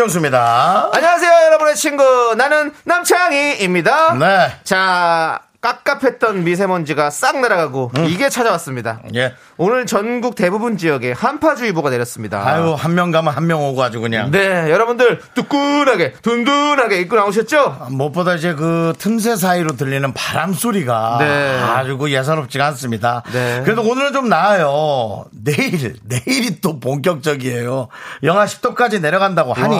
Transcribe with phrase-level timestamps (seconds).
[0.00, 0.90] 윤정수입니다.
[0.94, 2.34] 안녕하세요, 여러분의 친구.
[2.34, 4.14] 나는 남창희입니다.
[4.14, 4.52] 네.
[4.64, 9.00] 자, 깝깝했던 미세먼지가 싹 날아가고 이게 찾아왔습니다.
[9.14, 9.34] 예.
[9.58, 12.46] 오늘 전국 대부분 지역에 한파주의보가 내렸습니다.
[12.46, 14.30] 아유 한 명 가면 한 명 오고 아주 그냥.
[14.30, 17.88] 네, 여러분들 뜨끈하게 든든하게 입고 나오셨죠?
[17.90, 21.60] 무엇보다 이제 그 틈새 사이로 들리는 바람 소리가 네.
[21.60, 23.22] 아주 그 예사롭지가 않습니다.
[23.32, 23.60] 네.
[23.64, 25.24] 그래도 오늘은 좀 나아요.
[25.32, 27.88] 내일 내일이 또 본격적이에요.
[28.22, 29.76] 영하 10도까지 내려간다고 하니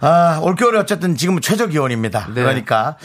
[0.00, 2.26] 아, 올겨울에 어쨌든 지금은 최저 기온입니다.
[2.34, 2.42] 네.
[2.42, 2.96] 그러니까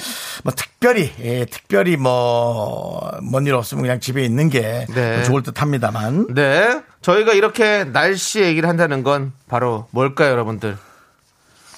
[0.43, 5.23] 뭐 특별히 예, 특별히 뭐 뭔 일 없으면 그냥 집에 있는 게 네.
[5.23, 6.27] 좋을 듯합니다만.
[6.33, 6.81] 네.
[7.01, 10.77] 저희가 이렇게 날씨 얘기를 한다는 건 바로 뭘까요, 여러분들?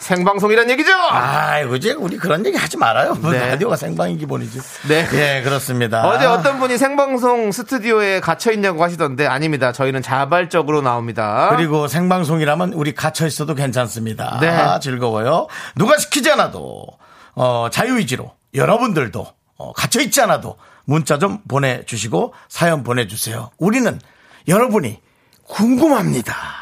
[0.02, 0.92] 생방송이란 얘기죠?
[1.12, 3.14] 아이고 이제 우리 그런 얘기 하지 말아요.
[3.16, 3.52] 뭐 네.
[3.52, 4.60] 라디오가 생방이 기본이지.
[4.88, 5.08] 네.
[5.14, 6.08] 예, 그렇습니다.
[6.08, 9.72] 어제 어떤 분이 생방송 스튜디오에 gat혀 있냐고 하시던데 아닙니다.
[9.72, 11.50] 저희는 자발적으로 나옵니다.
[11.56, 14.40] 그리고 생방송이라면 우리 갇혀 있어도 괜찮습니다.
[14.42, 14.50] 네.
[14.50, 15.48] 아, 즐거워요.
[15.76, 16.88] 누가 시키지 않아도
[17.36, 23.52] 어, 자유의지로 여러분들도 어, 갇혀 있지 않아도 문자 좀 보내주시고 사연 보내주세요.
[23.60, 24.00] 우리는
[24.48, 25.00] 여러분이
[25.46, 26.61] 궁금합니다.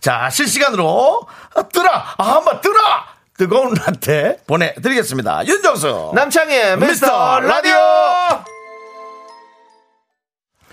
[0.00, 1.26] 자 실시간으로
[1.72, 3.06] 뜨라 아, 한번 뜨라
[3.36, 5.46] 뜨거운 라떼 보내드리겠습니다.
[5.46, 7.74] 윤정수 남창희의 미스터 미스터 라디오!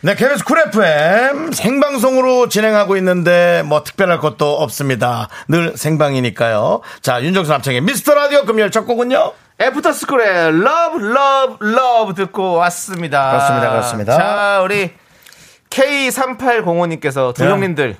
[0.01, 5.27] 네, KBS 쿨 FM 생방송으로 진행하고 있는데 뭐 특별할 것도 없습니다.
[5.47, 6.81] 늘 생방이니까요.
[7.01, 9.33] 자, 윤정수 남창희의 미스터 라디오 금요일 첫 곡은요?
[9.59, 13.31] 애프터스쿨의 Love Love Love 듣고 왔습니다.
[13.31, 14.17] 그렇습니다, 그렇습니다.
[14.17, 14.91] 자, 우리
[15.69, 17.49] K3805님께서 두 네.
[17.49, 17.97] 형님들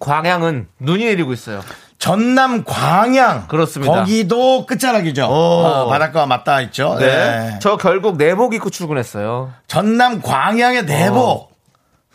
[0.00, 1.60] 광양은 눈이 내리고 있어요.
[1.98, 3.46] 전남 광양.
[3.46, 3.92] 그렇습니다.
[4.00, 5.26] 거기도 끝자락이죠.
[5.26, 6.96] 어, 바닷가와 맞닿아 있죠.
[6.98, 7.58] 네.
[7.60, 9.52] 저 결국 내복 입고 출근했어요.
[9.68, 11.52] 전남 광양의 내복.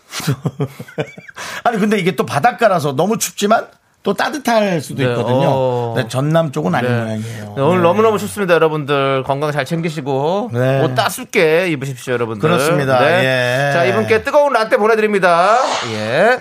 [1.64, 3.68] 아니, 근데 이게 또 바닷가라서 너무 춥지만
[4.04, 5.48] 또 따뜻할 수도 네, 있거든요.
[5.50, 5.94] 어.
[5.96, 7.04] 네, 전남 쪽은 아닌 네.
[7.04, 7.54] 모양이에요.
[7.56, 7.84] 네, 오늘 네.
[7.84, 9.24] 너무너무 춥습니다, 여러분들.
[9.24, 10.82] 건강 잘 챙기시고 네.
[10.82, 12.50] 옷 따숩게 입으십시오, 여러분들.
[12.50, 13.00] 그렇습니다.
[13.00, 13.70] 네.
[13.70, 13.74] 예.
[13.74, 15.58] 자, 이분께 뜨거운 라떼 보내드립니다.
[15.94, 16.40] 예.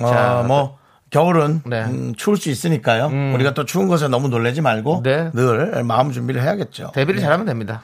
[0.00, 0.78] 어, 자, 뭐
[1.10, 1.84] 겨울은 네.
[1.84, 3.06] 음, 추울 수 있으니까요.
[3.34, 5.30] 우리가 또 추운 것에 너무 놀라지 말고 네.
[5.32, 6.90] 늘 마음 준비를 해야겠죠.
[6.94, 7.82] 데뷔를 잘하면 됩니다.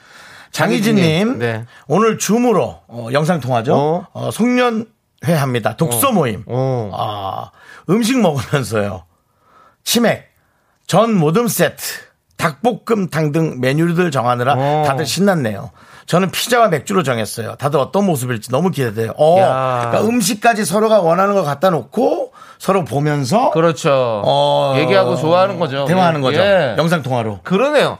[0.52, 1.64] 장희진님 네.
[1.86, 3.74] 오늘 줌으로 어, 영상 통화죠.
[3.74, 4.06] 어.
[4.12, 4.86] 어, 송년
[5.26, 5.76] 회 합니다.
[5.76, 6.42] 독서 모임.
[6.46, 6.90] 어.
[6.94, 7.50] 아,
[7.90, 9.04] 음식 먹으면서요.
[9.84, 10.28] 치맥,
[10.86, 11.82] 전 모듬 세트,
[12.36, 14.84] 닭볶음탕 등 메뉴들 정하느라 어.
[14.86, 15.70] 다들 신났네요.
[16.10, 17.54] 저는 피자와 맥주로 정했어요.
[17.54, 19.12] 다들 어떤 모습일지 너무 기대돼요.
[19.16, 19.86] 어, 야.
[19.90, 24.20] 그러니까 음식까지 서로가 원하는 거 갖다 놓고 서로 보면서 그렇죠.
[24.24, 25.84] 어, 얘기하고 좋아하는 거죠.
[25.84, 26.40] 대화하는 거죠.
[26.40, 26.74] 예.
[26.76, 27.42] 영상 통화로.
[27.44, 27.98] 그러네요.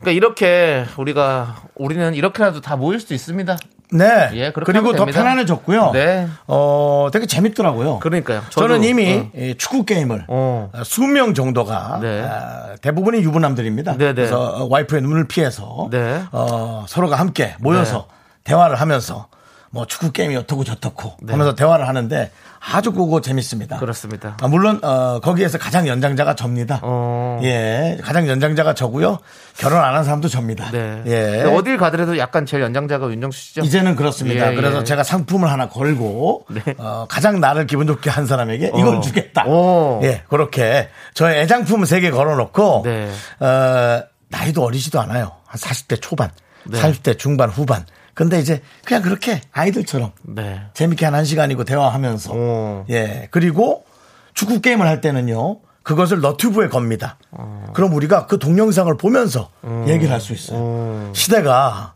[0.00, 3.56] 그러니까 이렇게 우리가 우리는 이렇게라도 다 모일 수 있습니다.
[3.92, 4.30] 네.
[4.34, 5.22] 예, 그리고 더 됩니다.
[5.22, 5.90] 편안해졌고요.
[5.92, 6.28] 네.
[6.46, 8.00] 어, 되게 재밌더라고요.
[8.00, 8.42] 그러니까요.
[8.50, 9.30] 저는 이미 어.
[9.36, 10.70] 이 축구 게임을 어.
[10.84, 12.22] 수명 정도가 네.
[12.22, 13.92] 아, 대부분이 유부남들입니다.
[13.96, 14.14] 네, 네.
[14.14, 16.22] 그래서 어, 와이프의 눈을 피해서 네.
[16.32, 18.08] 어, 서로가 함께 모여서
[18.44, 19.28] 대화를 하면서
[19.70, 22.30] 뭐 축구 게임이 어떻고 저떻고 하면서 대화를 하는데
[22.72, 23.76] 아주 그거 재밌습니다.
[23.76, 23.80] 네.
[23.80, 24.36] 그렇습니다.
[24.40, 26.80] 아, 물론 어, 거기에서 가장 연장자가 접니다.
[26.82, 27.38] 어.
[27.42, 29.18] 예, 가장 연장자가 저고요.
[29.56, 30.70] 결혼 안 한 사람도 접니다.
[30.72, 31.02] 네.
[31.06, 31.42] 예.
[31.44, 33.60] 어딜 가더라도 약간 제일 연장자가 윤정수 씨죠?
[33.62, 34.50] 이제는 그렇습니다.
[34.52, 34.84] 예, 그래서 예.
[34.84, 36.62] 제가 상품을 하나 걸고 네.
[36.78, 39.00] 어, 가장 나를 기분 좋게 한 사람에게 이걸 어.
[39.00, 39.46] 주겠다.
[39.46, 40.00] 오.
[40.02, 43.10] 예, 그렇게 저의 애장품 을세개 걸어놓고 네.
[43.40, 45.32] 어, 나이도 어리지도 않아요.
[45.46, 46.30] 한 40대 초반,
[46.64, 46.80] 네.
[46.80, 47.86] 40대 중반, 후반.
[48.16, 50.62] 근데 이제 그냥 그렇게 아이들처럼 네.
[50.72, 52.84] 재밌게 한 1시간이고 대화하면서 오.
[52.88, 53.84] 예 그리고
[54.32, 57.18] 축구 게임을 할 때는요 그것을 너튜브에 겁니다.
[57.30, 57.66] 어.
[57.74, 59.84] 그럼 우리가 그 동영상을 보면서 음.
[59.86, 61.12] 얘기를 할 수 있어요.
[61.12, 61.92] 시대가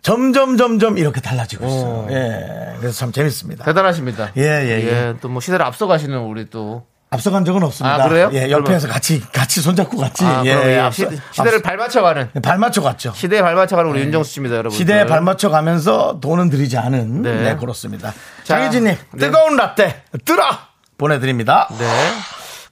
[0.00, 1.84] 점점 점점 이렇게 달라지고 있어요.
[1.84, 2.06] 어.
[2.10, 3.64] 예 그래서 참 재밌습니다.
[3.64, 4.30] 대단하십니다.
[4.36, 5.14] 예, 예, 예.
[5.20, 6.86] 또뭐 시대를 앞서가시는 우리 또.
[7.14, 8.04] 앞서간 적은 없습니다.
[8.04, 8.30] 아, 그래요?
[8.32, 12.24] 예, 옆에서 같이 같이 손잡고 같이 아, 예, 예, 앞서- 시, 시대를 발맞춰 가는.
[12.34, 13.12] 앞서- 발맞춰 갔죠.
[13.14, 14.76] 시대에 발맞춰 가는 우리 윤정수 씨입니다, 여러분.
[14.76, 17.34] 시대에 발맞춰 가면서 돈은 들이지 않은 네.
[17.42, 18.10] 네, 그렇습니다.
[18.44, 19.18] 자, 장혜진님 네.
[19.18, 20.68] 뜨거운 라떼 뜨라
[20.98, 21.68] 보내 드립니다.
[21.78, 21.86] 네.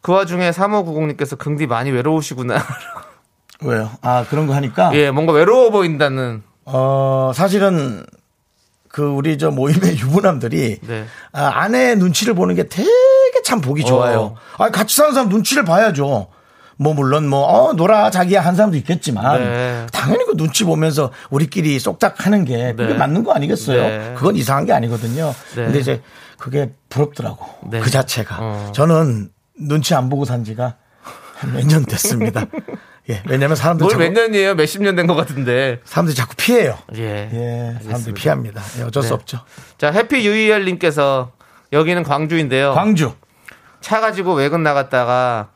[0.01, 2.57] 그 와중에 3590님께서 긍디 많이 외로우시구나.
[3.63, 3.91] 왜요?
[4.03, 6.43] 아 그런 거 하니까 예, 뭔가 외로워 보인다는.
[6.65, 8.05] 어 사실은
[8.89, 11.05] 그 우리 저 모임의 유부남들이 네.
[11.33, 12.89] 아, 아내의 눈치를 보는 게 되게
[13.45, 14.35] 참 보기 좋아요.
[14.59, 16.29] 아 같이 사는 사람 눈치를 봐야죠.
[16.79, 19.87] 뭐 물론 뭐 어, 놀아 자기야 한 사람도 있겠지만 네.
[19.93, 22.95] 당연히 그 눈치 보면서 우리끼리 쏙딱 하는 게 그게 네.
[22.95, 23.83] 맞는 거 아니겠어요?
[23.83, 24.15] 네.
[24.17, 25.35] 그건 이상한 게 아니거든요.
[25.55, 25.65] 네.
[25.65, 26.03] 근데 이제
[26.39, 27.47] 그게 부럽더라고.
[27.71, 27.81] 네.
[27.81, 28.37] 그 자체가.
[28.41, 28.73] 어.
[28.75, 29.29] 저는
[29.61, 30.75] 눈치 안 보고 산 지가
[31.37, 32.47] 한 몇 년 됐습니다.
[33.11, 33.21] 예.
[33.29, 34.55] 왜냐면 사람들 뭘 자꾸, 몇 년이에요?
[34.55, 35.81] 몇십 년 된 것 같은데.
[35.85, 36.79] 사람들이 자꾸 피해요.
[36.97, 37.29] 예.
[37.33, 37.79] 예.
[37.85, 38.15] 사람들이.
[38.15, 38.63] 피합니다.
[38.79, 39.15] 예, 어쩔 수 네.
[39.15, 39.41] 없죠.
[39.77, 41.33] 자, 해피 유이열님께서
[41.73, 42.75] 여기는 광주인데요.
[42.75, 43.13] 광주.
[43.83, 45.49] 차 가지고 외근 나갔다가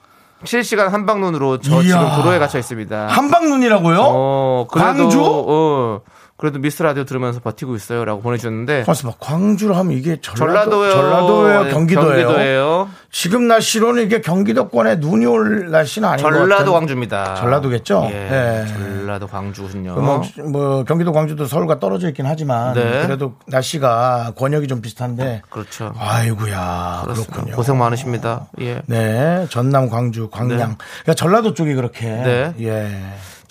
[0.45, 1.99] 실시간 한방눈으로 저 이야.
[1.99, 3.07] 지금 도로에 갇혀 있습니다.
[3.09, 3.99] 한방눈이라고요?
[4.03, 5.23] 어, 그래도, 광주?
[5.25, 6.01] 어,
[6.39, 11.71] 그래도 미스 라디오 들으면서 버티고 있어요라고 보내주셨는데 잠깐만, 광주로 하면 이게 전라도, 전라도요, 전라도예요, 네,
[11.71, 12.27] 경기도예요.
[12.27, 12.89] 경기도예요.
[13.11, 16.47] 지금 날씨로는 이게 경기도권에 눈이 올 날씨는 아닌 것 같아요.
[16.47, 17.35] 전라도 광주입니다.
[17.37, 18.09] 전라도겠죠?
[18.11, 18.67] 예, 예.
[18.67, 19.95] 전라도 광주군요.
[19.95, 23.07] 뭐, 뭐 경기도 광주도 서울과 떨어져 있긴 하지만 네.
[23.07, 25.95] 그래도 날씨가 권역이 좀 비슷한데 그렇죠.
[25.99, 27.33] 아이고야 그렇습니다.
[27.33, 27.57] 그렇군요.
[27.57, 28.49] 고생 많으십니다.
[28.61, 28.83] 예.
[28.85, 30.49] 네, 전남, 광주, 광양.
[30.59, 30.77] 네.
[31.03, 32.07] 그러니까 전라도 쪽이 그렇게.
[32.07, 32.55] 네.
[32.61, 33.01] 예.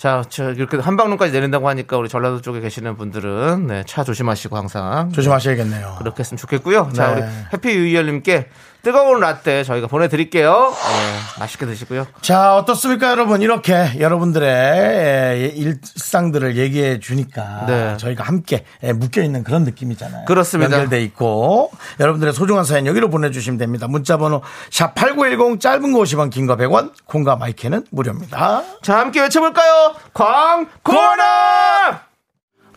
[0.06, 5.10] 자, 저 이렇게 한방눈까지 내린다고 하니까 우리 전라도 쪽에 계시는 분들은 네, 차 조심하시고 항상
[5.10, 5.96] 조심하셔야겠네요.
[5.98, 6.90] 그렇게 했으면 좋겠고요.
[6.94, 7.22] 자, 네.
[7.22, 8.48] 우리 해피 유이열님께
[8.86, 10.72] 뜨거운 라떼 저희가 보내드릴게요.
[10.72, 12.06] 네, 맛있게 드시고요.
[12.20, 13.42] 자, 어떻습니까, 여러분?
[13.42, 17.96] 이렇게 여러분들의 예, 일상들을 얘기해 주니까 네.
[17.96, 20.26] 저희가 함께 예, 묶여 있는 그런 느낌이잖아요.
[20.26, 20.70] 그렇습니다.
[20.76, 23.88] 연결돼 있고 여러분들의 소중한 사연 여기로 보내주시면 됩니다.
[23.88, 28.62] 문자번호 샵 #8910 짧은 거 50원, 긴 거 100원, 콩과 마이 K는 무료입니다.
[28.82, 29.96] 자, 함께 외쳐볼까요?
[30.14, 32.02] 광고나!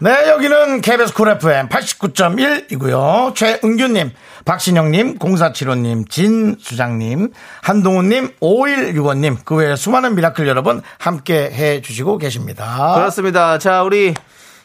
[0.01, 3.35] 네, 여기는 KBS 쿨 FM 89.1이고요.
[3.35, 4.11] 최은규님,
[4.45, 7.31] 박신영님, 0475님, 진수장님,
[7.61, 12.95] 한동훈님, 5165님, 그 외에 수많은 미라클 여러분 함께 해 주시고 계십니다.
[12.95, 13.57] 그렇습니다.
[13.57, 14.13] 자, 우리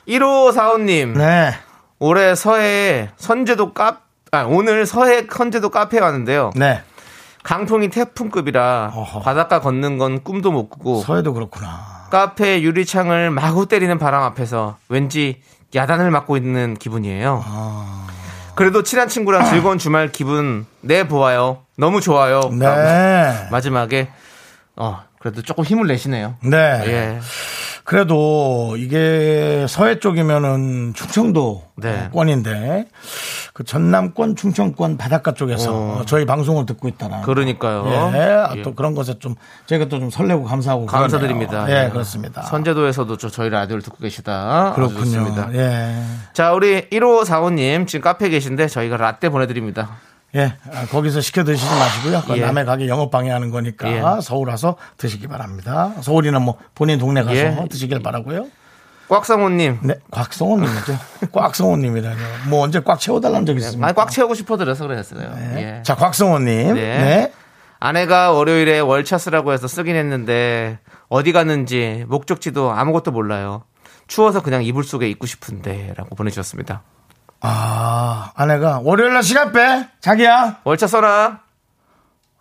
[0.09, 1.17] 1545님.
[1.17, 1.55] 네,
[1.99, 4.01] 올해 서해 선제도 카,
[4.33, 6.51] 아, 오늘 서해 선제도 카페에 왔는데요.
[6.57, 6.83] 네.
[7.43, 9.21] 강풍이 태풍급이라 어허.
[9.21, 12.09] 바닷가 걷는 건 꿈도 못 꾸고 서해도 그렇구나.
[12.11, 15.43] 카페 유리창을 마구 때리는 바람 앞에서 왠지
[15.75, 17.43] 야단을 맞고 있는 기분이에요.
[17.47, 18.07] 아.
[18.55, 21.63] 그래도 친한 친구랑 즐거운 주말 기분 내 보아요.
[21.77, 22.41] 너무 좋아요.
[22.53, 23.49] 네.
[23.51, 24.09] 마지막에
[24.77, 26.37] 어 그래도 조금 힘을 내시네요.
[26.43, 26.57] 네.
[26.87, 27.21] 예.
[27.85, 32.89] 그래도 이게 서해 쪽이면은 충청도권인데 네.
[33.53, 37.19] 그 전남권, 충청권 바닷가 쪽에서 저희 방송을 듣고 있다는.
[37.19, 37.23] 어.
[37.23, 37.85] 그러니까요.
[38.15, 38.63] 예, 아, 예.
[38.63, 39.35] 또 그런 것에 좀
[39.67, 41.67] 저희가 또 좀 설레고 감사하고 감사드립니다.
[41.67, 41.85] 그러네요.
[41.87, 42.43] 예, 그렇습니다.
[42.43, 44.73] 선제도에서도 저- 저희 라디오를 듣고 계시다.
[44.75, 45.35] 그렇군요.
[45.53, 45.95] 예.
[46.33, 49.91] 자, 우리 1545님 지금 카페에 계신데 저희가 라떼 보내드립니다.
[50.37, 50.55] 예.
[50.73, 52.21] 아, 거기서 시켜 드시지 마시고요.
[52.23, 52.41] 그건 예.
[52.43, 54.21] 남의 가게 영업 방해하는 거니까 예.
[54.21, 55.93] 서울 와서 드시기 바랍니다.
[56.01, 57.67] 서울이나 뭐 본인 동네 가서 예.
[57.71, 58.47] 드시길 바라고요.
[59.09, 59.81] 꽉성호님.
[59.83, 60.99] 네, 곽성호님이죠.
[61.33, 62.17] 꽉성호님이라뇨.
[62.49, 63.81] 뭐 언제 꽉 채워달라는 적 있습니까?
[63.81, 65.31] 많이 꽉 채우고 싶어 드려서 그랬어요.
[65.35, 65.79] 네.
[65.79, 65.83] 예.
[65.83, 66.75] 자, 곽성호님.
[66.75, 66.99] 네.
[66.99, 67.33] 네.
[67.81, 70.79] 아내가 월요일에 월차 쓰라고 해서 쓰긴 했는데
[71.09, 73.65] 어디 갔는지 목적지도 아무것도 몰라요.
[74.07, 76.83] 추워서 그냥 이불 속에 있고 싶은데라고 보내주셨습니다.
[77.41, 77.94] 아,
[78.35, 79.89] 아내가 월요일 날 시간 빼.
[80.01, 80.61] 자기야.
[80.65, 81.41] 월차 써라.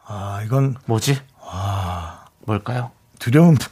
[0.05, 1.19] 아, 이건 뭐지?
[2.45, 2.91] 뭘까요?
[3.19, 3.55] 두려움.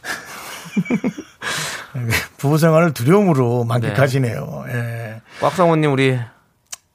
[2.37, 4.65] 부부 생활을 두려움으로 만끽하시네요.
[4.69, 5.21] 예.
[5.41, 6.19] 꽉성호님 우리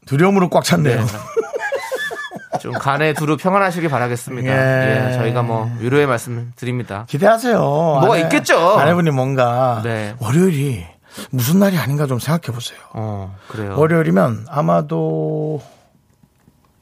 [0.07, 1.05] 두려움으로 꽉 찼네요.
[2.61, 4.49] 좀 간에 두루 평안하시길 바라겠습니다.
[4.49, 5.09] 예.
[5.11, 7.05] 예, 저희가 뭐 위로의 말씀 드립니다.
[7.09, 7.59] 기대하세요.
[7.59, 8.79] 뭐가 있겠죠?
[8.79, 10.15] 아내분이 뭔가 네.
[10.19, 10.87] 월요일이
[11.31, 12.79] 무슨 날이 아닌가 좀 생각해 보세요.
[12.93, 13.79] 어, 그래요.
[13.79, 15.63] 월요일이면 아마도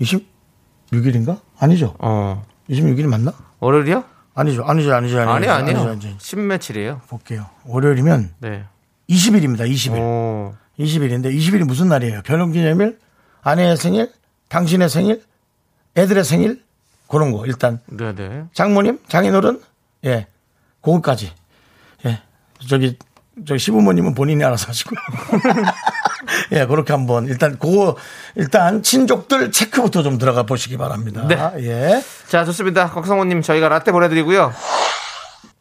[0.01, 1.41] 26일인가?
[1.59, 1.95] 아니죠.
[1.99, 3.33] 어, 26일이 맞나?
[3.61, 4.05] 월요일이요?
[4.35, 4.65] 아니죠.
[4.65, 4.95] 아니죠.
[4.95, 5.21] 아니죠.
[5.21, 5.53] 아니, 아니죠.
[5.53, 5.69] 아니요.
[5.79, 6.09] 아니죠, 아니죠.
[6.19, 7.01] 신며칠이에요.
[7.09, 7.47] 볼게요.
[7.65, 8.65] 월요일이면 네.
[9.09, 9.71] 20일입니다.
[9.71, 9.99] 20일.
[9.99, 12.23] 오, 20일인데 20일이 무슨 날이에요?
[12.23, 12.99] 결혼기념일,
[13.43, 14.11] 아내의 생일,
[14.49, 15.23] 당신의 생일,
[15.97, 16.65] 애들의 생일
[17.09, 18.47] 그런 거 일단 네네.
[18.53, 19.61] 장모님, 장인어른,
[20.07, 20.27] 예,
[20.81, 21.33] 그거까지
[22.07, 22.21] 예,
[22.69, 22.99] 저기
[23.47, 24.95] 저기 시부모님은 본인이 알아서 하시고
[26.53, 27.97] 예, 그렇게 한번 일단 그거
[28.37, 31.27] 일단 친족들 체크부터 좀 들어가 보시기 바랍니다.
[31.27, 31.37] 네.
[31.59, 32.03] 예.
[32.29, 32.91] 자, 좋습니다.
[32.91, 34.53] 곽성호 님 저희가 라떼 보내 드리고요.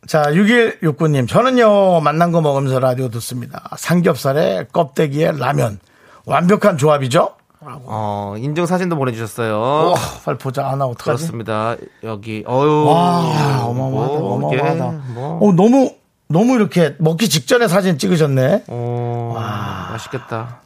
[0.08, 1.28] 자, 6169님.
[1.28, 3.70] 저는요, 만난 거 먹으면서 라디오 듣습니다.
[3.78, 5.80] 삼겹살에 껍데기에 라면.
[6.26, 7.36] 완벽한 조합이죠?
[7.66, 9.60] 어, 인증 사진도 보내주셨어요.
[9.60, 9.94] 와,
[10.26, 10.68] 빨리 보자.
[10.68, 11.24] 아, 나 어떡하지?
[11.24, 11.76] 그렇습니다.
[12.04, 14.20] 여기, 어유 와, 어마어마하다.
[14.20, 14.84] 뭐, 어마어마하다.
[15.14, 15.96] 뭐, 어, 너무,
[16.28, 18.64] 너무 이렇게 먹기 직전에 사진 찍으셨네.
[18.68, 20.62] 어, 맛있겠다.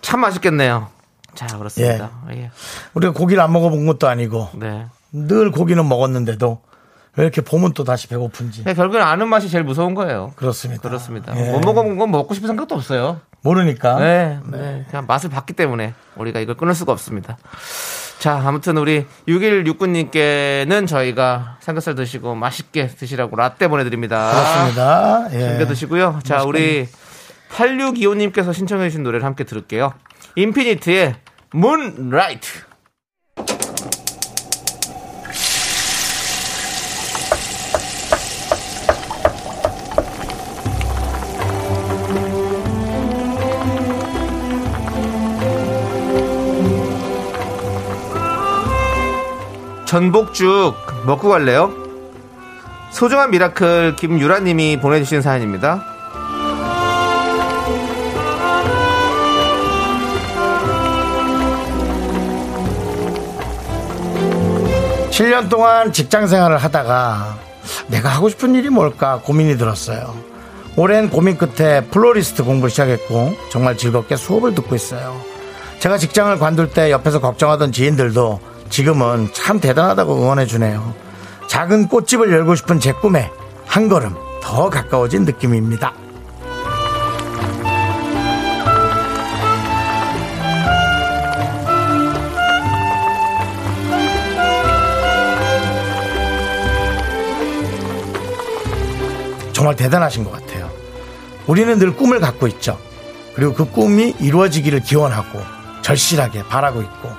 [0.00, 0.88] 참 맛있겠네요.
[1.34, 2.10] 자, 그렇습니다.
[2.30, 2.50] 예.
[2.94, 4.86] 우리가 고기를 안 먹어본 것도 아니고, 네.
[5.12, 6.62] 늘 고기는 먹었는데도,
[7.16, 8.64] 왜 이렇게 보면 또 다시 배고픈지.
[8.64, 10.32] 네, 결국엔 아는 맛이 제일 무서운 거예요.
[10.36, 10.82] 그렇습니다.
[10.82, 11.36] 그렇습니다.
[11.36, 11.50] 예.
[11.50, 13.20] 못 먹어본 건 먹고 싶은 생각도 없어요.
[13.42, 13.98] 모르니까.
[13.98, 14.86] 네, 네.
[14.88, 17.36] 그냥 맛을 봤기 때문에 우리가 이걸 끊을 수가 없습니다.
[18.24, 24.30] 자, 아무튼 우리 6169님께는 저희가 삼겹살 드시고 맛있게 드시라고 라떼 보내드립니다.
[24.30, 25.26] 그렇습니다.
[25.34, 25.40] 예.
[25.40, 26.20] 챙겨 드시고요.
[26.24, 26.88] 자, 우리
[27.50, 29.92] 8625님께서 신청해주신 노래를 함께 들을게요.
[30.36, 31.16] 인피니트의
[31.50, 32.48] 문라이트.
[49.94, 50.74] 전복죽
[51.06, 51.72] 먹고 갈래요?
[52.90, 55.84] 소중한 miracle 김유라님이 보내주신 사연입니다.
[65.10, 67.38] 7년 동안 직장 생활을 하다가
[67.86, 70.12] 내가 하고 싶은 일이 뭘까 고민이 들었어요.
[70.74, 75.16] 오랜 고민 끝에 플로리스트 공부를 시작했고 정말 즐겁게 수업을 듣고 있어요.
[75.78, 80.94] 제가 직장을 관둘 때 옆에서 걱정하던 지인들도 지금은 참 대단하다고 응원해 주네요.
[81.48, 83.30] 작은 꽃집을 열고 싶은 제 꿈에
[83.66, 85.92] 한 걸음 더 가까워진 느낌입니다.
[99.52, 100.68] 정말 대단하신 것 같아요.
[101.46, 102.78] 우리는 늘 꿈을 갖고 있죠.
[103.34, 105.40] 그리고 그 꿈이 이루어지기를 기원하고
[105.80, 107.10] 절실하게 바라고 있고.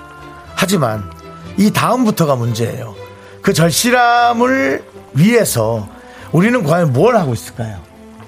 [0.55, 1.09] 하지만
[1.57, 2.95] 이 다음부터가 문제예요.
[3.41, 4.83] 그 절실함을
[5.13, 5.87] 위해서
[6.31, 7.79] 우리는 과연 뭘 하고 있을까요?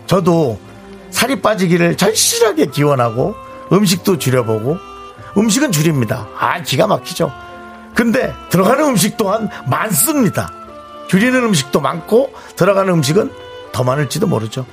[0.05, 0.59] 저도
[1.09, 3.35] 살이 빠지기를 절실하게 기원하고
[3.71, 4.77] 음식도 줄여보고
[5.37, 6.27] 음식은 줄입니다.
[6.37, 7.31] 아, 기가 막히죠.
[7.93, 10.51] 근데 들어가는 음식 또한 많습니다.
[11.07, 13.31] 줄이는 음식도 많고 들어가는 음식은
[13.71, 14.65] 더 많을지도 모르죠.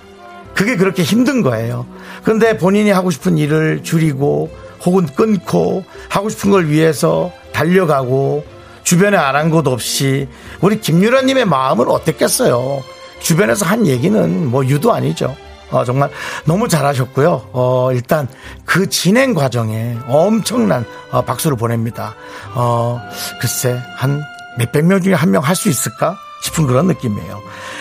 [0.55, 1.87] 그게 그렇게 힘든 거예요.
[2.23, 4.51] 그런데 본인이 하고 싶은 일을 줄이고
[4.85, 8.45] 혹은 끊고 하고 싶은 걸 위해서 달려가고
[8.83, 10.29] 주변에 아랑곳 없이
[10.61, 12.83] 우리 김유라님의 마음은 어땠겠어요?
[13.21, 15.35] 주변에서 한 얘기는 뭐 유도 아니죠.
[15.71, 16.11] 어, 정말
[16.45, 17.49] 너무 잘하셨고요.
[17.53, 18.29] 어, 일단
[18.67, 22.15] 그 진행 과정에 엄청난 어, 박수를 보냅니다.
[22.55, 23.01] 어,
[23.41, 24.23] 글쎄 한
[24.59, 27.41] 몇백 명 중에 한 명 할 수 있을까 싶은 그런 느낌이에요.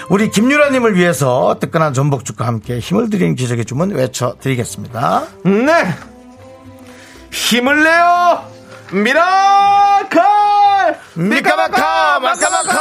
[0.09, 5.23] 우리 김유라님을 위해서 뜨끈한 전복죽과 함께 힘을 드리는 기적의 주문 외쳐드리겠습니다.
[5.43, 5.93] 네!
[7.31, 8.52] 힘을 내요!
[8.93, 10.21] Miracle!
[11.15, 12.79] 미카마카 마카마카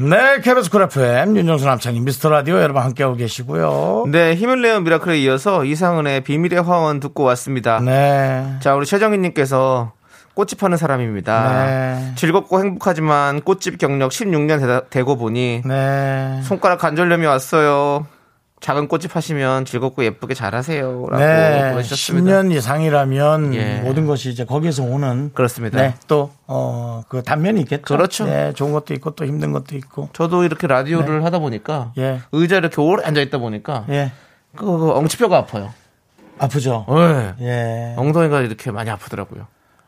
[0.00, 5.64] 네 Cool FM 윤정수 남창희 미스터 라디오 여러분 함께하고 계시고요 네, 힘을 내요 miracle에 이어서
[5.64, 7.80] 이상은의 비밀의 화원 듣고 왔습니다.
[7.80, 9.92] 네 자, 우리 최정희님께서
[10.34, 11.66] 꽃집 하는 사람입니다.
[11.66, 12.12] 네.
[12.14, 16.40] 즐겁고 행복하지만 꽃집 경력 16년 되다, 되고 보니 네.
[16.44, 18.06] 손가락 관절염이 왔어요.
[18.60, 22.42] 작은 꽃집 하시면 즐겁고 예쁘게 잘하세요라고 네, 보내주셨습니다.
[22.42, 23.80] 10년 이상이라면 예.
[23.80, 25.80] 모든 것이 이제 거기에서 오는 그렇습니다.
[25.80, 27.82] 네, 또, 어, 그 단면이 있겠죠.
[27.84, 28.26] 그렇죠.
[28.26, 30.08] 네, 좋은 것도 있고 또 힘든 것도 있고.
[30.12, 32.20] 저도 이렇게 라디오를 하다 보니까 예.
[32.32, 34.12] 의자 이렇게 오래 앉아 있다 보니까 예.
[34.56, 35.72] 그, 그 엉치뼈가 아파요.
[36.38, 36.86] 아프죠.
[36.88, 37.34] 네.
[37.46, 37.94] 예.
[37.96, 39.46] 엉덩이가 이렇게 많이 아프더라고요.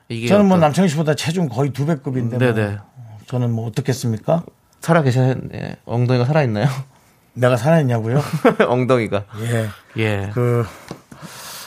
[0.08, 2.38] 이게 저는 뭐 남창희 씨보다 체중 거의 두 배급인데.
[2.38, 2.78] 뭐 네네
[3.26, 4.44] 저는 뭐 어떻겠습니까?
[4.80, 5.04] 살아
[5.54, 5.76] 예.
[5.84, 6.66] 엉덩이가 살아 있나요?
[7.40, 8.22] 내가 살아있냐고요?
[8.68, 9.68] 엉덩이가 예.
[9.96, 10.30] 예.
[10.34, 10.64] 그,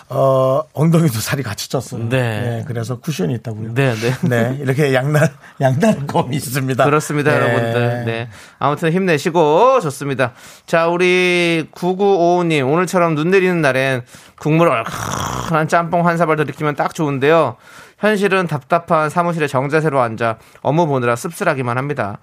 [0.10, 2.08] 어, 엉덩이도 살이 같이 쪘어요.
[2.10, 2.60] 네.
[2.60, 3.74] 예, 그래서 쿠션이 있다고요.
[3.74, 4.14] 네, 네.
[4.30, 6.86] 네, 이렇게 양날, 양날검이 있습니다.
[6.86, 7.38] 그렇습니다, 네.
[7.38, 8.06] 여러분들.
[8.06, 8.30] 네.
[8.60, 10.34] 아무튼 힘내시고 좋습니다.
[10.68, 14.04] 자, 우리 9955님 오늘처럼 눈 내리는 날엔
[14.38, 17.58] 국물 얼큰한 짬뽕 한 사발 들이키면 딱 좋은데요.
[17.98, 22.20] 현실은 답답한 사무실에 정자세로 앉아 업무 보느라 씁쓸하기만 합니다.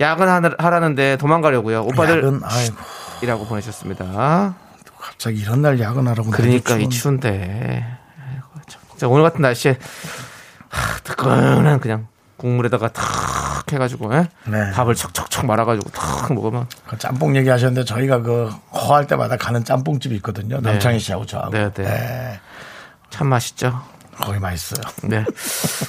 [0.00, 1.82] 야근하라는데 도망가려고요.
[1.82, 2.76] 오빠들 야근, 아이고,
[3.22, 4.54] 이라고 보내셨습니다.
[4.98, 6.30] 갑자기 이런 날 야근하라고.
[6.30, 7.86] 그러니까 나도 이 추운- 추운데
[8.30, 8.80] 아이고, 참.
[8.90, 9.78] 진짜 오늘 같은 날씨에
[10.68, 13.04] 하, 뜨끈한 그냥 국물에다가 탁
[13.70, 14.28] 해가지고 예?
[14.46, 14.70] 네.
[14.72, 20.58] 밥을 척척척 말아가지고 탁 먹으면 그 짬뽕 얘기하셨는데 저희가 그 허할 때마다 가는 짬뽕집이 있거든요.
[20.60, 21.50] 남창희 씨하고 저하고.
[21.50, 22.40] 네, 네.
[23.10, 23.82] 참 맛있죠.
[24.16, 24.82] 거기 맛있어요.
[25.04, 25.24] 네.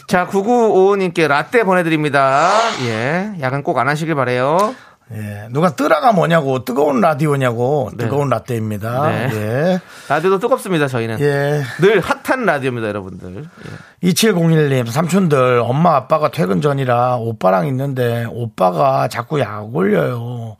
[0.07, 2.49] 자, 9955님께 라떼 보내드립니다.
[2.83, 3.33] 예.
[3.41, 4.75] 야근 꼭 안 하시길 바래요
[5.13, 5.47] 예.
[5.51, 8.05] 누가 뜨라가 뭐냐고, 뜨거운 라디오냐고, 네.
[8.05, 9.09] 뜨거운 라떼입니다.
[9.09, 9.29] 네.
[9.33, 9.81] 예.
[10.07, 11.19] 라디오도 뜨겁습니다, 저희는.
[11.19, 11.63] 예.
[11.81, 13.43] 늘 핫한 라디오입니다, 여러분들.
[13.43, 14.09] 예.
[14.09, 20.55] 2701님, 삼촌들, 엄마 아빠가 퇴근 전이라 오빠랑 있는데 오빠가 자꾸 약 올려요.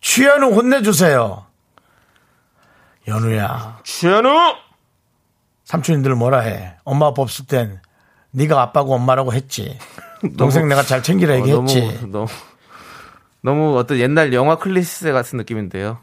[0.00, 1.44] 주현우 혼내주세요.
[3.08, 4.30] 현우야, 주현우!
[5.72, 6.74] 삼촌님들 뭐라 해.
[6.84, 7.80] 엄마 아빠 없을 땐
[8.32, 9.78] 네가 아빠고 엄마라고 했지.
[10.36, 11.80] 동생 내가 잘 챙기라 어, 얘기했지.
[11.80, 12.26] 너무, 너무,
[13.40, 15.98] 너무 어떤 옛날 영화 클리셰 같은 느낌인데요.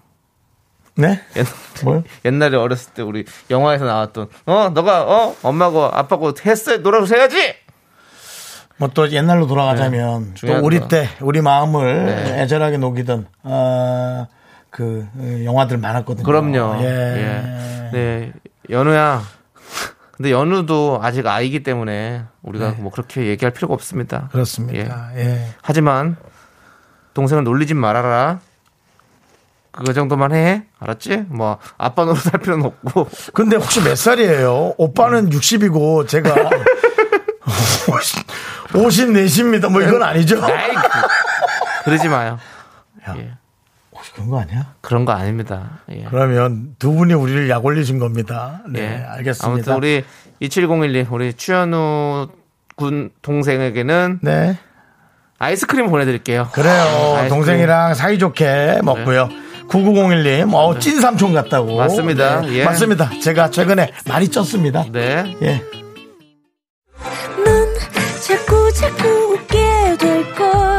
[0.95, 1.21] 네?
[1.37, 1.45] 옛,
[1.83, 2.03] 뭘?
[2.25, 7.53] 옛날에 어렸을 때 우리 영화에서 나왔던 어 너가 어 엄마고 아빠고 했어 놀아서 해야지
[8.77, 10.87] 뭐 또 옛날로 돌아가자면 또 중요한 우리 거.
[10.89, 12.41] 때 우리 마음을 네.
[12.41, 14.27] 애절하게 녹이던 어,
[14.71, 16.25] 그 어, 영화들 많았거든요.
[16.25, 16.81] 그럼요.
[16.81, 16.85] 예.
[16.85, 17.89] 예.
[17.93, 18.33] 네.
[18.69, 19.21] 연우야.
[20.19, 24.23] 근데 연우도 아직 아이기 때문에 우리가 뭐 그렇게 얘기할 필요가 없습니다.
[24.23, 24.27] 네.
[24.33, 25.11] 그렇습니다.
[25.15, 25.47] 예.
[25.61, 26.17] 하지만
[27.13, 28.41] 동생을 놀리진 말아라.
[29.71, 30.65] 그거 정도만 해.
[30.77, 31.27] 알았지?
[31.29, 33.07] 뭐 아빠 노릇 할 필요는 없고.
[33.33, 34.73] 근데 혹시 몇 살이에요?
[34.77, 36.35] 오빠는 60이고 제가
[37.87, 38.27] 50,
[38.73, 39.71] 54입니다.
[39.71, 40.41] 뭐 이건 아니죠?
[40.41, 40.47] 그,
[41.85, 42.37] 그러지 마요.
[43.07, 43.15] 야.
[43.15, 43.37] 예.
[44.19, 44.73] 그런 거 아니야?
[44.81, 45.79] 그런 거 아닙니다.
[45.91, 46.03] 예.
[46.09, 48.61] 그러면 두 분이 우리를 약 올리신 겁니다.
[48.69, 49.05] 네, 예.
[49.07, 49.47] 알겠습니다.
[49.47, 50.03] 아무튼 우리
[50.41, 52.27] 27012 우리 추현우
[52.75, 54.57] 군 동생에게는 네.
[55.37, 56.49] 아이스크림 보내드릴게요.
[56.51, 56.73] 그래요.
[56.73, 57.21] 아이스크림.
[57.23, 57.27] 네.
[57.29, 59.29] 동생이랑 사이좋게 먹고요.
[59.69, 61.77] 9901님, 어, 찐 삼촌 같다고.
[61.77, 62.41] 맞습니다.
[62.41, 62.65] 네, 예.
[62.65, 63.09] 맞습니다.
[63.21, 64.91] 제가 최근에 많이 쪘습니다.
[64.91, 65.37] 네.
[65.43, 65.61] 예.
[67.45, 67.73] 넌
[68.27, 70.78] 자꾸 자꾸 웃게 될 거야.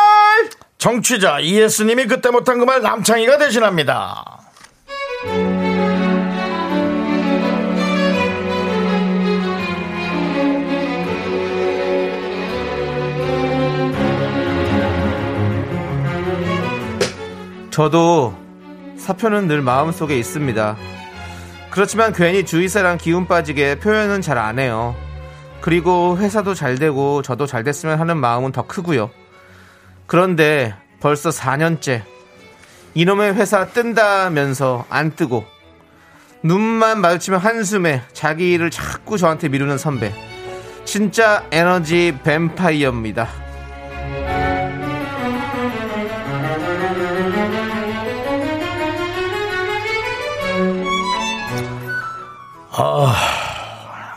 [0.81, 4.39] 정취자 이예스님이 그때 못한 그 말 남창희가 대신합니다.
[17.69, 18.35] 저도
[18.97, 20.75] 사표는 늘 마음속에 있습니다.
[21.69, 24.95] 그렇지만 괜히 주위 사람 기운 빠지게 표현은 잘 안 해요.
[25.61, 29.09] 그리고 회사도 잘 되고 저도 잘 됐으면 하는 마음은 더 크고요.
[30.11, 32.01] 그런데 벌써 4년째
[32.95, 35.45] 이놈의 회사 뜬다면서 안 뜨고
[36.43, 40.13] 눈만 마주치면 한숨에 자기 일을 자꾸 저한테 미루는 선배.
[40.83, 43.29] 진짜 에너지 뱀파이어입니다.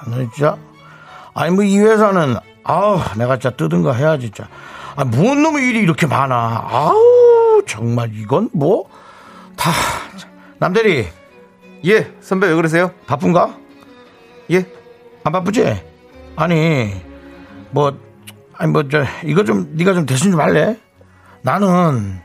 [0.06, 0.56] 너 진짜
[1.34, 4.48] 아니 뭐 이 회사는 아우 내가 진짜 뜯은 거 해야지 진짜
[4.96, 6.66] 아뭔 놈의 일이 이렇게 많아?
[6.68, 8.88] 아우 정말 이건 뭐?
[9.56, 9.70] 다
[10.58, 11.08] 남대리
[11.86, 12.92] 예, 선배 왜 그러세요?
[13.06, 13.56] 바쁜가?
[14.52, 14.66] 예,
[15.24, 15.82] 안 바쁘지?
[16.36, 16.94] 아니
[17.70, 17.96] 뭐
[18.56, 20.78] 아니 뭐 저 이거 좀 네가 좀 대신 좀 할래?
[21.42, 22.20] 나는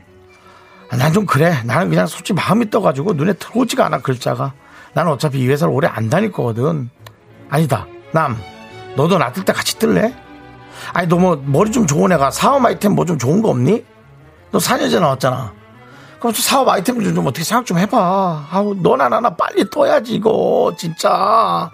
[0.90, 1.54] 난 좀 그래.
[1.64, 4.52] 나는 그냥 솔직히 마음이 떠가지고 눈에 들어오지가 않아 글자가.
[4.92, 6.90] 나는 어차피 이 회사를 오래 안 다닐 거거든.
[7.48, 7.86] 아니다.
[8.12, 8.36] 남
[8.96, 10.12] 너도 나 뜰 때 같이 뜰래
[10.92, 13.84] 아니 너 뭐 머리 좀 좋은 애가 사업 아이템 뭐 좀 좋은 거 없니?
[14.52, 15.52] 너 4년째 나왔잖아.
[16.18, 18.46] 그럼 좀 사업 아이템 좀, 좀 어떻게 생각 좀 해봐.
[18.50, 20.72] 아우 너나 나나 빨리 떠야지 이거.
[20.76, 21.70] 진짜.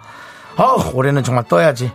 [0.56, 1.90] 아우 올해는 정말 떠야지.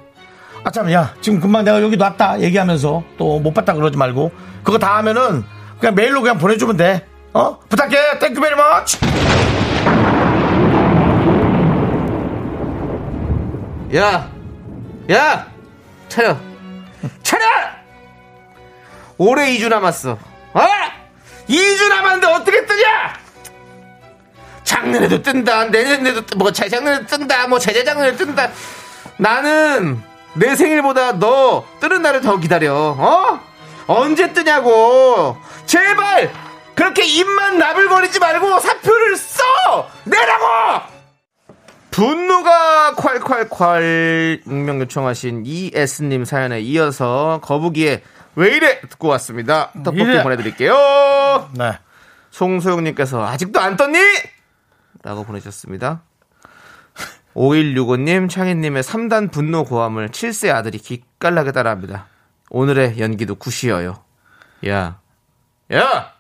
[0.63, 2.41] 아, 참, 야, 지금 금방 내가 여기 놨다.
[2.41, 3.01] 얘기하면서.
[3.17, 4.31] 또 못 봤다 그러지 말고.
[4.63, 5.43] 그거 다 하면은
[5.79, 7.03] 그냥 메일로 그냥 보내주면 돼.
[7.33, 7.57] 어?
[7.67, 8.19] 부탁해.
[8.19, 8.99] Thank you very much.
[13.95, 14.29] 야,
[15.11, 15.47] 야,
[16.07, 16.37] 차려,
[17.23, 17.45] 차려.
[19.17, 20.17] 올해 2주 남았어.
[20.53, 20.67] 아,
[21.49, 23.13] 2주 남았는데 어떻게 뜨냐?
[24.63, 28.49] 작년에도 뜬다, 내년에도 뜬- 뭐 재작년에도 뜬다, 뭐 재재작년에도 뜬다.
[29.17, 30.01] 나는
[30.33, 32.73] 내 생일보다 너 뜨는 날을 더 기다려.
[32.97, 33.39] 어?
[33.87, 35.37] 언제 뜨냐고.
[35.65, 36.31] 제발
[36.73, 39.43] 그렇게 입만 나불거리지 말고 사표를 써
[40.05, 40.45] 내라고.
[41.91, 48.01] 분노가 콸콸콸 익명 요청하신 이에스님 사연에 이어서 거북이의
[48.35, 49.71] 왜 이래 듣고 왔습니다.
[49.73, 50.23] 떡볶이 이래.
[50.23, 51.49] 보내드릴게요.
[51.57, 51.77] 네.
[52.31, 53.99] 송소영님께서 아직도 안 떴니?
[55.03, 56.01] 라고 보내주셨습니다.
[57.35, 62.07] 5165님, 창희님의 3단 분노 고함을 7세 아들이 기깔나게 따라합니다.
[62.49, 64.03] 오늘의 연기도 굿이어요.
[64.67, 64.99] 야,
[65.73, 66.13] 야, 야!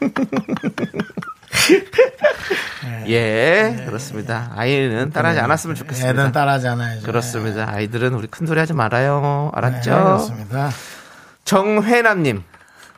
[3.08, 4.52] 예, 그렇습니다.
[4.54, 6.20] 아이는 따라하지 않았으면 좋겠습니다.
[6.22, 7.06] 애는 따라하지 않아야죠.
[7.06, 7.68] 그렇습니다.
[7.70, 9.50] 아이들은 우리 큰 소리 하지 말아요.
[9.54, 9.90] 네, 알았죠?
[9.90, 10.70] 그렇습니다.
[11.44, 12.42] 정회남님,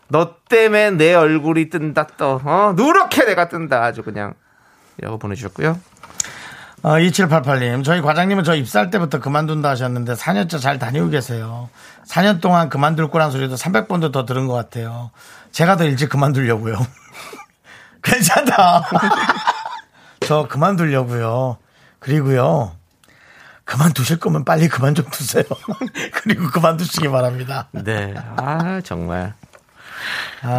[0.08, 2.40] 너 때문에 내 얼굴이 뜬다 떠.
[2.44, 3.84] 어, 누렇게 내가 뜬다.
[3.84, 4.34] 아주 그냥.
[4.98, 5.78] 이라고 보내주셨고요.
[6.82, 11.68] 어, 2788님, 저희 과장님은 저 입사할 때부터 그만둔다 하셨는데 4년째 잘 다니고 계세요.
[12.06, 15.10] 4년 동안 그만둘 거란 소리도 300번도 더 들은 것 같아요.
[15.52, 16.74] 제가 더 일찍 그만두려고요.
[18.02, 18.84] 괜찮다.
[20.26, 21.58] 저 그만두려고요.
[21.98, 22.72] 그리고요.
[23.64, 25.44] 그만두실 거면 빨리 그만 좀 두세요.
[26.22, 27.68] 그리고 그만두시기 바랍니다.
[27.72, 28.14] 네.
[28.36, 29.34] 아, 정말.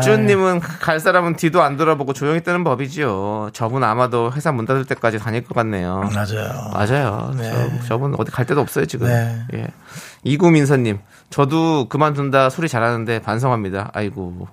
[0.03, 3.49] 쭈님은 갈 사람은 뒤도 안 돌아보고 조용히 뜨는 법이지요.
[3.53, 6.09] 저분 아마도 회사 문 닫을 때까지 다닐 것 같네요.
[6.13, 6.71] 맞아요.
[6.71, 7.33] 맞아요.
[7.35, 7.49] 네.
[7.49, 9.07] 저, 저분 어디 갈 데도 없어요, 지금.
[9.07, 9.43] 네.
[9.55, 9.67] 예.
[10.23, 10.99] 이구민서님,
[11.31, 13.89] 저도 그만둔다 소리 잘하는데 반성합니다.
[13.93, 14.47] 아이고.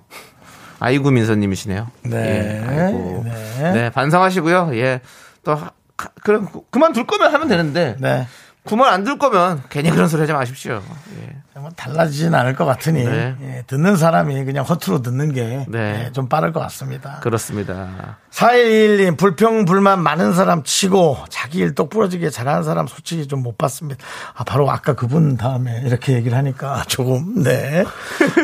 [0.79, 1.87] 아이고 민서님이시네요.
[2.03, 2.61] 네.
[2.63, 3.23] 예, 아이고.
[3.25, 3.71] 네.
[3.73, 3.89] 네.
[3.89, 4.71] 반성하시고요.
[4.73, 5.01] 예.
[5.43, 7.95] 또, 하- 가- 그럼 그만둘 거면 하면 되는데.
[7.99, 8.27] 네.
[8.69, 10.81] 그만 안둘 거면 괜히 그런 소리 하지 마십시오.
[11.21, 11.39] 예.
[11.59, 13.35] 뭐 달라지진 않을 것 같으니 네.
[13.41, 16.09] 예, 듣는 사람이 그냥 허투루 듣는 게 네.
[16.13, 17.19] 좀 빠를 것 같습니다.
[17.21, 18.17] 그렇습니다.
[18.31, 24.05] 411님 불평 불만 많은 사람 치고 자기 일 똑부러지게 잘하는 사람 솔직히 좀 못 봤습니다.
[24.35, 27.83] 아 바로 아까 그분 다음에 이렇게 얘기를 하니까 조금 네.